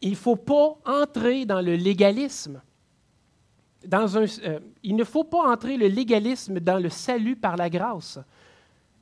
Il 0.00 0.10
ne 0.10 0.16
faut 0.16 0.34
pas 0.34 0.76
entrer 0.84 1.46
dans 1.46 1.60
le 1.60 1.76
légalisme. 1.76 2.60
Euh, 3.92 4.60
il 4.82 4.96
ne 4.96 5.04
faut 5.04 5.22
pas 5.22 5.48
entrer 5.48 5.76
le 5.76 5.86
légalisme 5.86 6.58
dans 6.58 6.82
le 6.82 6.88
salut 6.88 7.36
par 7.36 7.56
la 7.56 7.70
grâce. 7.70 8.18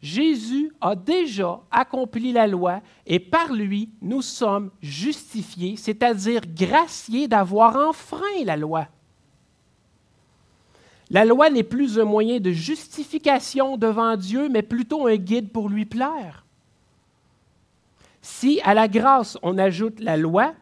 Jésus 0.03 0.73
a 0.81 0.97
déjà 0.97 1.61
accompli 1.71 2.33
la 2.33 2.49
loi 2.49 2.81
et 3.07 3.21
par 3.21 3.53
lui, 3.53 3.89
nous 4.03 4.21
sommes 4.21 4.73
justifiés, 4.83 5.77
c'est-à-dire 5.77 6.41
graciés 6.45 7.29
d'avoir 7.29 7.77
enfreint 7.77 8.45
la 8.45 8.57
loi. 8.57 8.89
La 11.09 11.25
loi 11.25 11.51
n'est 11.51 11.63
plus 11.63 12.01
un 12.01 12.05
moyen 12.05 12.41
de 12.41 12.51
justification 12.51 13.77
devant 13.77 14.17
Dieu, 14.17 14.49
mais 14.49 14.63
plutôt 14.63 15.07
un 15.07 15.17
guide 15.17 15.53
pour 15.53 15.69
lui 15.69 15.85
plaire. 15.85 16.45
Si 18.21 18.61
à 18.65 18.75
la 18.75 18.89
grâce 18.89 19.39
on 19.43 19.57
ajoute 19.57 20.01
la 20.01 20.17
loi, 20.17 20.53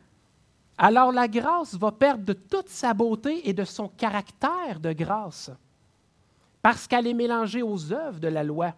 alors 0.76 1.12
la 1.12 1.28
grâce 1.28 1.74
va 1.76 1.92
perdre 1.92 2.24
de 2.24 2.32
toute 2.34 2.68
sa 2.68 2.92
beauté 2.92 3.48
et 3.48 3.54
de 3.54 3.64
son 3.64 3.88
caractère 3.88 4.80
de 4.80 4.92
grâce, 4.92 5.50
parce 6.60 6.86
qu'elle 6.86 7.06
est 7.06 7.14
mélangée 7.14 7.62
aux 7.62 7.92
œuvres 7.92 8.20
de 8.20 8.28
la 8.28 8.44
loi. 8.44 8.74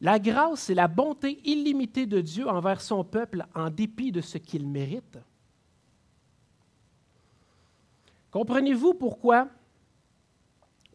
La 0.00 0.18
grâce, 0.18 0.60
c'est 0.62 0.74
la 0.74 0.88
bonté 0.88 1.40
illimitée 1.44 2.06
de 2.06 2.20
Dieu 2.20 2.48
envers 2.48 2.80
son 2.80 3.02
peuple 3.02 3.46
en 3.54 3.70
dépit 3.70 4.12
de 4.12 4.20
ce 4.20 4.38
qu'il 4.38 4.66
mérite. 4.66 5.18
Comprenez-vous 8.30 8.94
pourquoi 8.94 9.48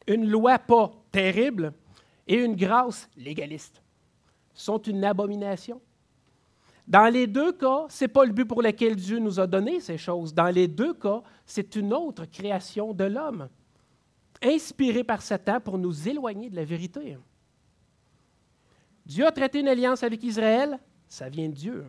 une 0.08 0.30
loi 0.30 0.60
pas 0.60 0.92
terrible 1.12 1.74
et 2.28 2.36
une 2.36 2.56
grâce 2.56 3.10
légaliste 3.18 3.82
sont 4.54 4.80
une 4.80 5.04
abomination? 5.04 5.82
Dans 6.88 7.12
les 7.12 7.26
deux 7.26 7.54
cas, 7.54 7.86
ce 7.90 8.04
n'est 8.04 8.10
pas 8.10 8.26
le 8.26 8.34
but 8.34 8.46
pour 8.46 8.62
lequel 8.62 8.96
Dieu 8.96 9.18
nous 9.18 9.40
a 9.40 9.48
donné 9.48 9.80
ces 9.80 9.98
choses. 9.98 10.34
Dans 10.34 10.54
les 10.54 10.68
deux 10.68 10.94
cas, 10.94 11.24
c'est 11.46 11.76
une 11.76 11.94
autre 11.94 12.26
création 12.26 12.94
de 12.94 13.06
l'homme, 13.06 13.50
inspirée 14.44 15.04
par 15.04 15.22
Satan 15.22 15.60
pour 15.60 15.78
nous 15.78 16.08
éloigner 16.08 16.50
de 16.50 16.56
la 16.56 16.66
vérité. 16.66 17.18
Dieu 19.06 19.26
a 19.26 19.32
traité 19.32 19.60
une 19.60 19.68
alliance 19.68 20.04
avec 20.04 20.24
Israël, 20.24 20.80
ça 21.08 21.30
vient 21.30 21.50
de 21.50 21.54
Dieu. 21.54 21.86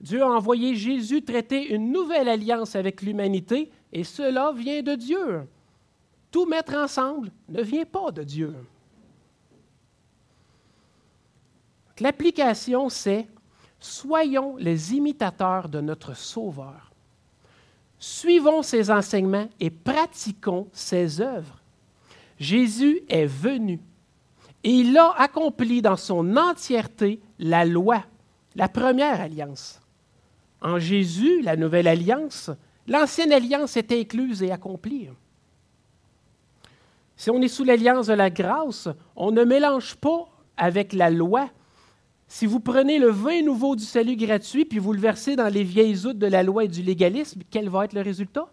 Dieu 0.00 0.22
a 0.22 0.28
envoyé 0.28 0.74
Jésus 0.74 1.22
traiter 1.22 1.74
une 1.74 1.92
nouvelle 1.92 2.28
alliance 2.28 2.76
avec 2.76 3.02
l'humanité, 3.02 3.70
et 3.92 4.04
cela 4.04 4.52
vient 4.52 4.82
de 4.82 4.94
Dieu. 4.94 5.42
Tout 6.30 6.46
mettre 6.46 6.74
ensemble 6.74 7.30
ne 7.48 7.62
vient 7.62 7.84
pas 7.84 8.10
de 8.10 8.22
Dieu. 8.22 8.54
L'application, 12.00 12.88
c'est 12.88 13.26
soyons 13.78 14.56
les 14.56 14.94
imitateurs 14.94 15.68
de 15.68 15.80
notre 15.80 16.16
Sauveur. 16.16 16.90
Suivons 17.98 18.62
ses 18.62 18.90
enseignements 18.90 19.48
et 19.60 19.70
pratiquons 19.70 20.68
ses 20.72 21.20
œuvres. 21.20 21.60
Jésus 22.38 23.00
est 23.08 23.26
venu 23.26 23.80
et 24.64 24.70
il 24.70 24.96
a 24.96 25.12
accompli 25.18 25.82
dans 25.82 25.96
son 25.96 26.36
entièreté 26.36 27.20
la 27.38 27.66
loi, 27.66 28.02
la 28.56 28.68
première 28.68 29.20
alliance. 29.20 29.80
En 30.62 30.78
Jésus, 30.78 31.42
la 31.42 31.54
nouvelle 31.56 31.86
alliance, 31.86 32.50
l'ancienne 32.88 33.32
alliance 33.32 33.76
est 33.76 33.92
incluse 33.92 34.42
et 34.42 34.50
accomplie. 34.50 35.10
Si 37.16 37.30
on 37.30 37.42
est 37.42 37.48
sous 37.48 37.64
l'alliance 37.64 38.06
de 38.06 38.14
la 38.14 38.30
grâce, 38.30 38.88
on 39.14 39.30
ne 39.30 39.44
mélange 39.44 39.96
pas 39.96 40.28
avec 40.56 40.94
la 40.94 41.10
loi. 41.10 41.50
Si 42.26 42.46
vous 42.46 42.58
prenez 42.58 42.98
le 42.98 43.10
vin 43.10 43.42
nouveau 43.42 43.76
du 43.76 43.84
salut 43.84 44.16
gratuit 44.16 44.64
puis 44.64 44.78
vous 44.78 44.94
le 44.94 45.00
versez 45.00 45.36
dans 45.36 45.52
les 45.52 45.62
vieilles 45.62 46.06
outres 46.06 46.18
de 46.18 46.26
la 46.26 46.42
loi 46.42 46.64
et 46.64 46.68
du 46.68 46.82
légalisme, 46.82 47.42
quel 47.50 47.68
va 47.68 47.84
être 47.84 47.92
le 47.92 48.00
résultat? 48.00 48.48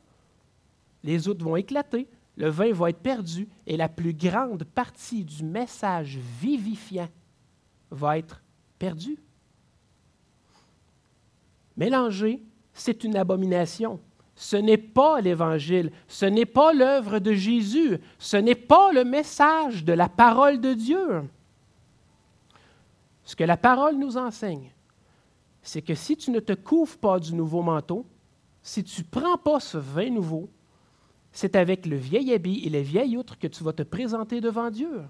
Les 1.03 1.29
outres 1.29 1.43
vont 1.43 1.55
éclater, 1.55 2.07
le 2.41 2.49
vin 2.49 2.73
va 2.73 2.89
être 2.89 3.01
perdu 3.01 3.47
et 3.67 3.77
la 3.77 3.87
plus 3.87 4.15
grande 4.15 4.63
partie 4.63 5.23
du 5.23 5.43
message 5.43 6.17
vivifiant 6.41 7.07
va 7.91 8.17
être 8.17 8.41
perdue. 8.79 9.19
Mélanger, 11.77 12.41
c'est 12.73 13.03
une 13.03 13.15
abomination. 13.15 13.99
Ce 14.35 14.55
n'est 14.55 14.79
pas 14.79 15.21
l'Évangile, 15.21 15.91
ce 16.07 16.25
n'est 16.25 16.47
pas 16.47 16.73
l'œuvre 16.73 17.19
de 17.19 17.31
Jésus, 17.33 17.99
ce 18.17 18.37
n'est 18.37 18.55
pas 18.55 18.91
le 18.91 19.03
message 19.03 19.85
de 19.85 19.93
la 19.93 20.09
parole 20.09 20.59
de 20.59 20.73
Dieu. 20.73 21.21
Ce 23.23 23.35
que 23.35 23.43
la 23.43 23.57
parole 23.57 23.97
nous 23.97 24.17
enseigne, 24.17 24.71
c'est 25.61 25.83
que 25.83 25.93
si 25.93 26.17
tu 26.17 26.31
ne 26.31 26.39
te 26.39 26.53
couvres 26.53 26.97
pas 26.97 27.19
du 27.19 27.35
nouveau 27.35 27.61
manteau, 27.61 28.03
si 28.63 28.83
tu 28.83 29.01
ne 29.01 29.05
prends 29.11 29.37
pas 29.37 29.59
ce 29.59 29.77
vin 29.77 30.09
nouveau, 30.09 30.49
c'est 31.31 31.55
avec 31.55 31.85
le 31.85 31.95
vieil 31.95 32.33
habit 32.33 32.61
et 32.65 32.69
les 32.69 32.81
vieilles 32.81 33.17
outres 33.17 33.39
que 33.39 33.47
tu 33.47 33.63
vas 33.63 33.73
te 33.73 33.83
présenter 33.83 34.41
devant 34.41 34.69
Dieu. 34.69 35.01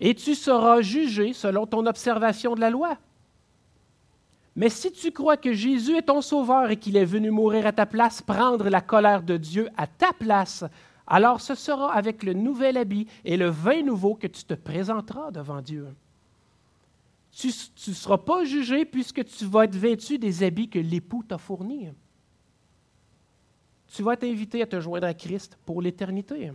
Et 0.00 0.14
tu 0.14 0.34
seras 0.34 0.80
jugé 0.80 1.32
selon 1.32 1.66
ton 1.66 1.86
observation 1.86 2.54
de 2.54 2.60
la 2.60 2.70
loi. 2.70 2.96
Mais 4.56 4.68
si 4.68 4.90
tu 4.90 5.12
crois 5.12 5.36
que 5.36 5.52
Jésus 5.52 5.96
est 5.96 6.02
ton 6.02 6.20
sauveur 6.20 6.70
et 6.70 6.76
qu'il 6.76 6.96
est 6.96 7.04
venu 7.04 7.30
mourir 7.30 7.66
à 7.66 7.72
ta 7.72 7.86
place, 7.86 8.20
prendre 8.20 8.68
la 8.68 8.80
colère 8.80 9.22
de 9.22 9.36
Dieu 9.36 9.68
à 9.76 9.86
ta 9.86 10.12
place, 10.12 10.64
alors 11.06 11.40
ce 11.40 11.54
sera 11.54 11.92
avec 11.92 12.22
le 12.22 12.32
nouvel 12.32 12.76
habit 12.76 13.06
et 13.24 13.36
le 13.36 13.48
vin 13.48 13.82
nouveau 13.82 14.14
que 14.14 14.26
tu 14.26 14.44
te 14.44 14.54
présenteras 14.54 15.30
devant 15.30 15.60
Dieu. 15.60 15.86
Tu 17.32 17.48
ne 17.48 17.94
seras 17.94 18.18
pas 18.18 18.44
jugé 18.44 18.84
puisque 18.84 19.24
tu 19.24 19.44
vas 19.44 19.64
être 19.64 19.76
vêtu 19.76 20.18
des 20.18 20.42
habits 20.42 20.68
que 20.68 20.78
l'époux 20.78 21.22
t'a 21.22 21.38
fournis 21.38 21.88
tu 23.90 24.02
vas 24.02 24.12
être 24.12 24.24
invité 24.24 24.62
à 24.62 24.66
te 24.66 24.80
joindre 24.80 25.06
à 25.06 25.14
Christ 25.14 25.58
pour 25.66 25.82
l'éternité. 25.82 26.52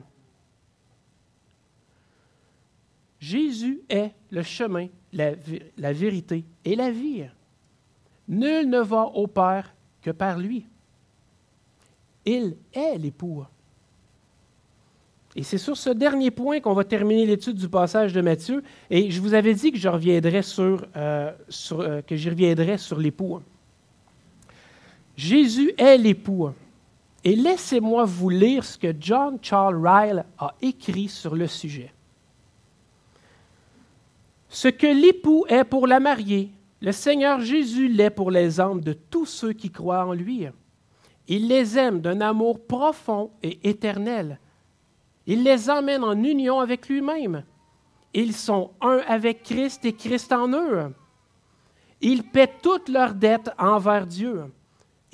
Jésus 3.20 3.82
est 3.90 4.12
le 4.30 4.44
chemin, 4.44 4.88
la, 5.12 5.34
vérité 5.94 6.46
et 6.64 6.76
la 6.76 6.92
vie. 6.92 7.26
Nul 8.28 8.70
ne 8.70 8.80
va 8.80 9.06
au 9.06 9.28
Père 9.28 9.74
que 10.02 10.12
par 10.12 10.38
lui. 10.38 10.66
Il 12.26 12.56
est 12.74 12.98
l'époux. 12.98 13.44
Et 15.36 15.44
c'est 15.44 15.58
sur 15.58 15.76
ce 15.76 15.90
dernier 15.90 16.32
point 16.32 16.62
qu'on 16.62 16.74
va 16.74 16.86
terminer 16.86 17.26
l'étude 17.26 17.58
du 17.58 17.68
passage 17.68 18.14
de 18.14 18.22
Matthieu. 18.22 18.64
Et 18.90 19.12
je 19.12 19.20
vous 19.20 19.34
avais 19.34 19.54
dit 19.54 19.72
que 19.72 19.78
je 19.78 20.42
sur, 20.42 20.86
euh, 20.96 21.32
euh, 21.74 22.02
que 22.02 22.16
j'y 22.16 22.30
reviendrai 22.30 22.78
sur 22.78 22.98
l'époux. 22.98 23.42
Jésus 25.18 25.74
est 25.78 25.98
l'époux. 25.98 26.52
Et 27.26 27.36
laissez-moi 27.36 28.06
vous 28.06 28.30
lire 28.30 28.64
ce 28.64 28.78
que 28.78 28.94
John 29.00 29.40
Charles 29.42 29.86
Ryle 29.86 30.26
a 30.38 30.54
écrit 30.62 31.10
sur 31.10 31.36
le 31.36 31.48
sujet. 31.48 31.92
Ce 34.48 34.68
que 34.68 34.86
l'époux 34.86 35.44
est 35.50 35.64
pour 35.64 35.88
la 35.88 36.00
mariée, 36.00 36.52
le 36.82 36.92
Seigneur 36.92 37.42
Jésus 37.42 37.88
l'est 37.88 38.12
pour 38.12 38.30
les 38.30 38.62
âmes 38.62 38.80
de 38.80 38.94
tous 38.94 39.26
ceux 39.26 39.54
qui 39.54 39.72
croient 39.72 40.06
en 40.06 40.14
lui. 40.14 40.46
Il 41.28 41.48
les 41.48 41.80
aime 41.80 42.00
d'un 42.00 42.22
amour 42.22 42.64
profond 42.64 43.32
et 43.42 43.68
éternel. 43.68 44.40
Il 45.26 45.44
les 45.44 45.68
emmène 45.68 46.04
en 46.04 46.24
union 46.24 46.60
avec 46.60 46.88
lui-même. 46.88 47.44
Ils 48.14 48.34
sont 48.34 48.70
un 48.82 49.00
avec 49.08 49.42
Christ 49.42 49.84
et 49.84 49.94
Christ 49.94 50.32
en 50.32 50.48
eux. 50.54 50.94
Ils 52.02 52.24
paient 52.24 52.54
toutes 52.62 52.88
leurs 52.88 53.16
dettes 53.16 53.50
envers 53.58 54.06
Dieu. 54.06 54.44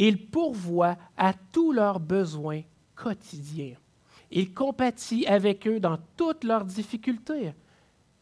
Il 0.03 0.17
pourvoit 0.31 0.97
à 1.15 1.31
tous 1.51 1.71
leurs 1.71 1.99
besoins 1.99 2.63
quotidiens. 2.95 3.75
Il 4.31 4.51
compatit 4.51 5.27
avec 5.27 5.67
eux 5.67 5.79
dans 5.79 5.99
toutes 6.17 6.43
leurs 6.43 6.65
difficultés. 6.65 7.53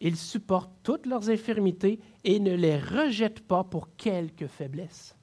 Il 0.02 0.18
supporte 0.18 0.70
toutes 0.84 1.06
leurs 1.06 1.30
infirmités 1.30 2.02
et 2.26 2.42
ne 2.42 2.54
les 2.54 2.78
rejette 2.78 3.40
pas 3.48 3.64
pour 3.64 3.96
quelque 3.96 4.48
faiblesse. 4.48 5.16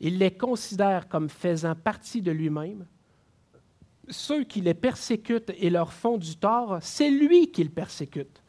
Il 0.00 0.16
les 0.16 0.30
considère 0.30 1.08
comme 1.08 1.28
faisant 1.28 1.74
partie 1.74 2.22
de 2.22 2.30
lui-même. 2.30 2.86
Ceux 4.08 4.44
qui 4.44 4.62
les 4.62 4.72
persécutent 4.72 5.52
et 5.58 5.68
leur 5.68 5.92
font 5.92 6.16
du 6.16 6.36
tort, 6.36 6.78
c'est 6.80 7.10
lui 7.10 7.50
qu'ils 7.50 7.70
persécute. 7.70 8.42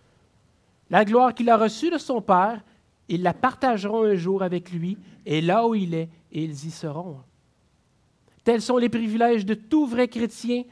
La 0.90 1.04
gloire 1.04 1.34
qu'il 1.34 1.50
a 1.50 1.58
reçue 1.58 1.90
de 1.90 1.98
son 1.98 2.22
Père, 2.22 2.64
ils 3.10 3.22
la 3.22 3.34
partageront 3.34 4.06
un 4.06 4.16
jour 4.16 4.44
avec 4.44 4.72
lui, 4.72 4.98
et 5.26 5.42
là 5.42 5.68
où 5.68 5.76
il 5.76 5.94
est, 5.94 6.08
ils 6.32 6.66
y 6.66 6.72
seront. 6.72 7.20
Tels 8.44 8.62
sont 8.62 8.78
les 8.78 8.90
privilèges 8.90 9.46
de 9.46 9.54
tout 9.54 9.86
vrai 9.86 10.08
chrétien. 10.08 10.64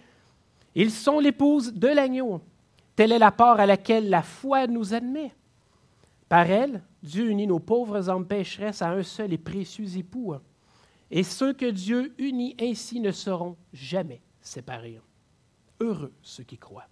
Ils 0.76 0.92
sont 0.92 1.20
l'épouse 1.20 1.74
de 1.74 1.88
l'agneau. 1.88 2.42
Telle 2.96 3.12
est 3.12 3.20
la 3.20 3.32
part 3.32 3.60
à 3.60 3.66
laquelle 3.66 4.10
la 4.10 4.24
foi 4.24 4.68
nous 4.68 4.94
admet. 4.94 5.34
Par 6.28 6.50
elle, 6.50 6.84
Dieu 7.02 7.30
unit 7.30 7.48
nos 7.48 7.60
pauvres 7.60 8.10
âmes 8.10 8.28
pécheresses 8.28 8.82
à 8.82 8.92
un 8.92 9.04
seul 9.04 9.34
et 9.34 9.38
précieux 9.38 9.98
époux. 9.98 10.36
Et 11.12 11.24
ceux 11.24 11.54
que 11.54 11.70
Dieu 11.70 12.14
unit 12.18 12.56
ainsi 12.60 13.00
ne 13.00 13.12
seront 13.12 13.58
jamais 13.74 14.22
séparés. 14.42 15.02
Heureux 15.80 16.14
ceux 16.22 16.44
qui 16.44 16.58
croient. 16.58 16.88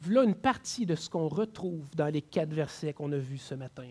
Voilà 0.00 0.24
une 0.24 0.34
partie 0.34 0.86
de 0.86 0.94
ce 0.94 1.10
qu'on 1.10 1.28
retrouve 1.28 1.84
dans 1.94 2.12
les 2.12 2.22
quatre 2.22 2.52
versets 2.52 2.92
qu'on 2.92 3.12
a 3.12 3.18
vus 3.18 3.38
ce 3.38 3.54
matin. 3.54 3.88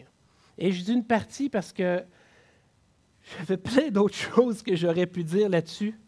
Et 0.58 0.72
je 0.72 0.84
dis 0.84 0.94
une 0.94 1.04
partie 1.04 1.50
parce 1.50 1.72
que 1.72 2.04
j'avais 3.38 3.58
plein 3.58 3.90
d'autres 3.90 4.16
choses 4.36 4.62
que 4.62 4.76
j'aurais 4.76 5.06
pu 5.06 5.24
dire 5.24 5.50
là-dessus. 5.50 6.00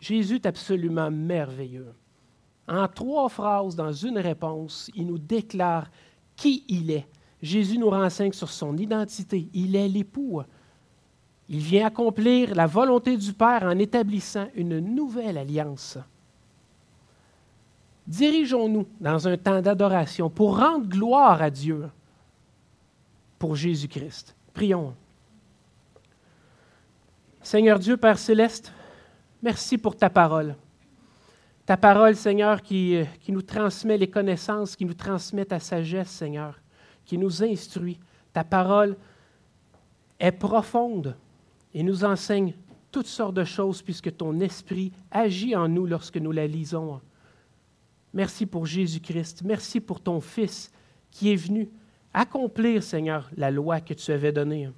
Jésus 0.00 0.36
est 0.36 0.46
absolument 0.46 1.10
merveilleux. 1.10 1.94
En 2.68 2.88
trois 2.88 3.28
phrases, 3.28 3.76
dans 3.76 3.92
une 3.92 4.18
réponse, 4.18 4.90
il 4.94 5.06
nous 5.06 5.18
déclare 5.18 5.90
qui 6.36 6.64
il 6.68 6.90
est. 6.90 7.06
Jésus 7.40 7.78
nous 7.78 7.90
renseigne 7.90 8.32
sur 8.32 8.50
son 8.50 8.76
identité. 8.76 9.48
Il 9.52 9.74
est 9.74 9.88
l'époux. 9.88 10.42
Il 11.48 11.58
vient 11.58 11.86
accomplir 11.86 12.54
la 12.54 12.66
volonté 12.66 13.16
du 13.16 13.32
Père 13.32 13.64
en 13.64 13.78
établissant 13.78 14.46
une 14.54 14.78
nouvelle 14.78 15.38
alliance. 15.38 15.98
Dirigeons-nous 18.06 18.86
dans 19.00 19.28
un 19.28 19.36
temps 19.36 19.60
d'adoration 19.60 20.30
pour 20.30 20.58
rendre 20.58 20.86
gloire 20.86 21.42
à 21.42 21.50
Dieu 21.50 21.88
pour 23.42 23.56
Jésus-Christ. 23.56 24.36
Prions. 24.54 24.94
Seigneur 27.42 27.80
Dieu, 27.80 27.96
Père 27.96 28.16
céleste, 28.16 28.72
merci 29.42 29.78
pour 29.78 29.96
ta 29.96 30.08
parole. 30.08 30.54
Ta 31.66 31.76
parole, 31.76 32.14
Seigneur, 32.14 32.62
qui, 32.62 33.00
qui 33.20 33.32
nous 33.32 33.42
transmet 33.42 33.98
les 33.98 34.08
connaissances, 34.08 34.76
qui 34.76 34.84
nous 34.84 34.94
transmet 34.94 35.44
ta 35.44 35.58
sagesse, 35.58 36.10
Seigneur, 36.10 36.60
qui 37.04 37.18
nous 37.18 37.42
instruit. 37.42 37.98
Ta 38.32 38.44
parole 38.44 38.96
est 40.20 40.30
profonde 40.30 41.16
et 41.74 41.82
nous 41.82 42.04
enseigne 42.04 42.54
toutes 42.92 43.08
sortes 43.08 43.34
de 43.34 43.42
choses 43.42 43.82
puisque 43.82 44.16
ton 44.16 44.38
esprit 44.38 44.92
agit 45.10 45.56
en 45.56 45.66
nous 45.66 45.86
lorsque 45.86 46.18
nous 46.18 46.30
la 46.30 46.46
lisons. 46.46 47.00
Merci 48.14 48.46
pour 48.46 48.66
Jésus-Christ. 48.66 49.42
Merci 49.44 49.80
pour 49.80 50.00
ton 50.00 50.20
Fils 50.20 50.70
qui 51.10 51.32
est 51.32 51.36
venu 51.36 51.68
accomplir, 52.14 52.82
Seigneur, 52.82 53.30
la 53.36 53.50
loi 53.50 53.80
que 53.80 53.94
tu 53.94 54.10
avais 54.12 54.32
donnée. 54.32 54.68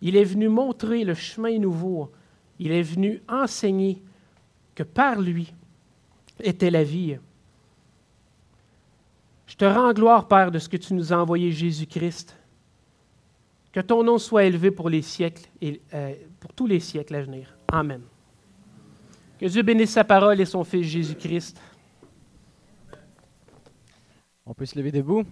Il 0.00 0.16
est 0.16 0.24
venu 0.24 0.48
montrer 0.48 1.04
le 1.04 1.14
chemin 1.14 1.58
nouveau. 1.58 2.10
Il 2.58 2.72
est 2.72 2.82
venu 2.82 3.22
enseigner 3.28 4.02
que 4.74 4.82
par 4.82 5.20
lui 5.20 5.52
était 6.40 6.70
la 6.70 6.84
vie. 6.84 7.18
Je 9.46 9.56
te 9.56 9.64
rends 9.64 9.92
gloire, 9.92 10.28
Père, 10.28 10.50
de 10.50 10.58
ce 10.58 10.68
que 10.68 10.76
tu 10.76 10.94
nous 10.94 11.12
as 11.12 11.16
envoyé, 11.16 11.52
Jésus-Christ. 11.52 12.36
Que 13.70 13.80
ton 13.80 14.02
nom 14.02 14.18
soit 14.18 14.44
élevé 14.44 14.70
pour 14.70 14.90
les 14.90 15.02
siècles 15.02 15.48
et 15.60 15.80
euh, 15.94 16.14
pour 16.40 16.52
tous 16.52 16.66
les 16.66 16.80
siècles 16.80 17.14
à 17.14 17.22
venir. 17.22 17.56
Amen. 17.68 18.02
Que 19.38 19.46
Dieu 19.46 19.62
bénisse 19.62 19.90
sa 19.90 20.04
parole 20.04 20.40
et 20.40 20.44
son 20.44 20.62
Fils 20.64 20.86
Jésus-Christ. 20.86 21.60
On 24.44 24.54
peut 24.54 24.66
se 24.66 24.78
lever 24.78 24.92
debout. 24.92 25.24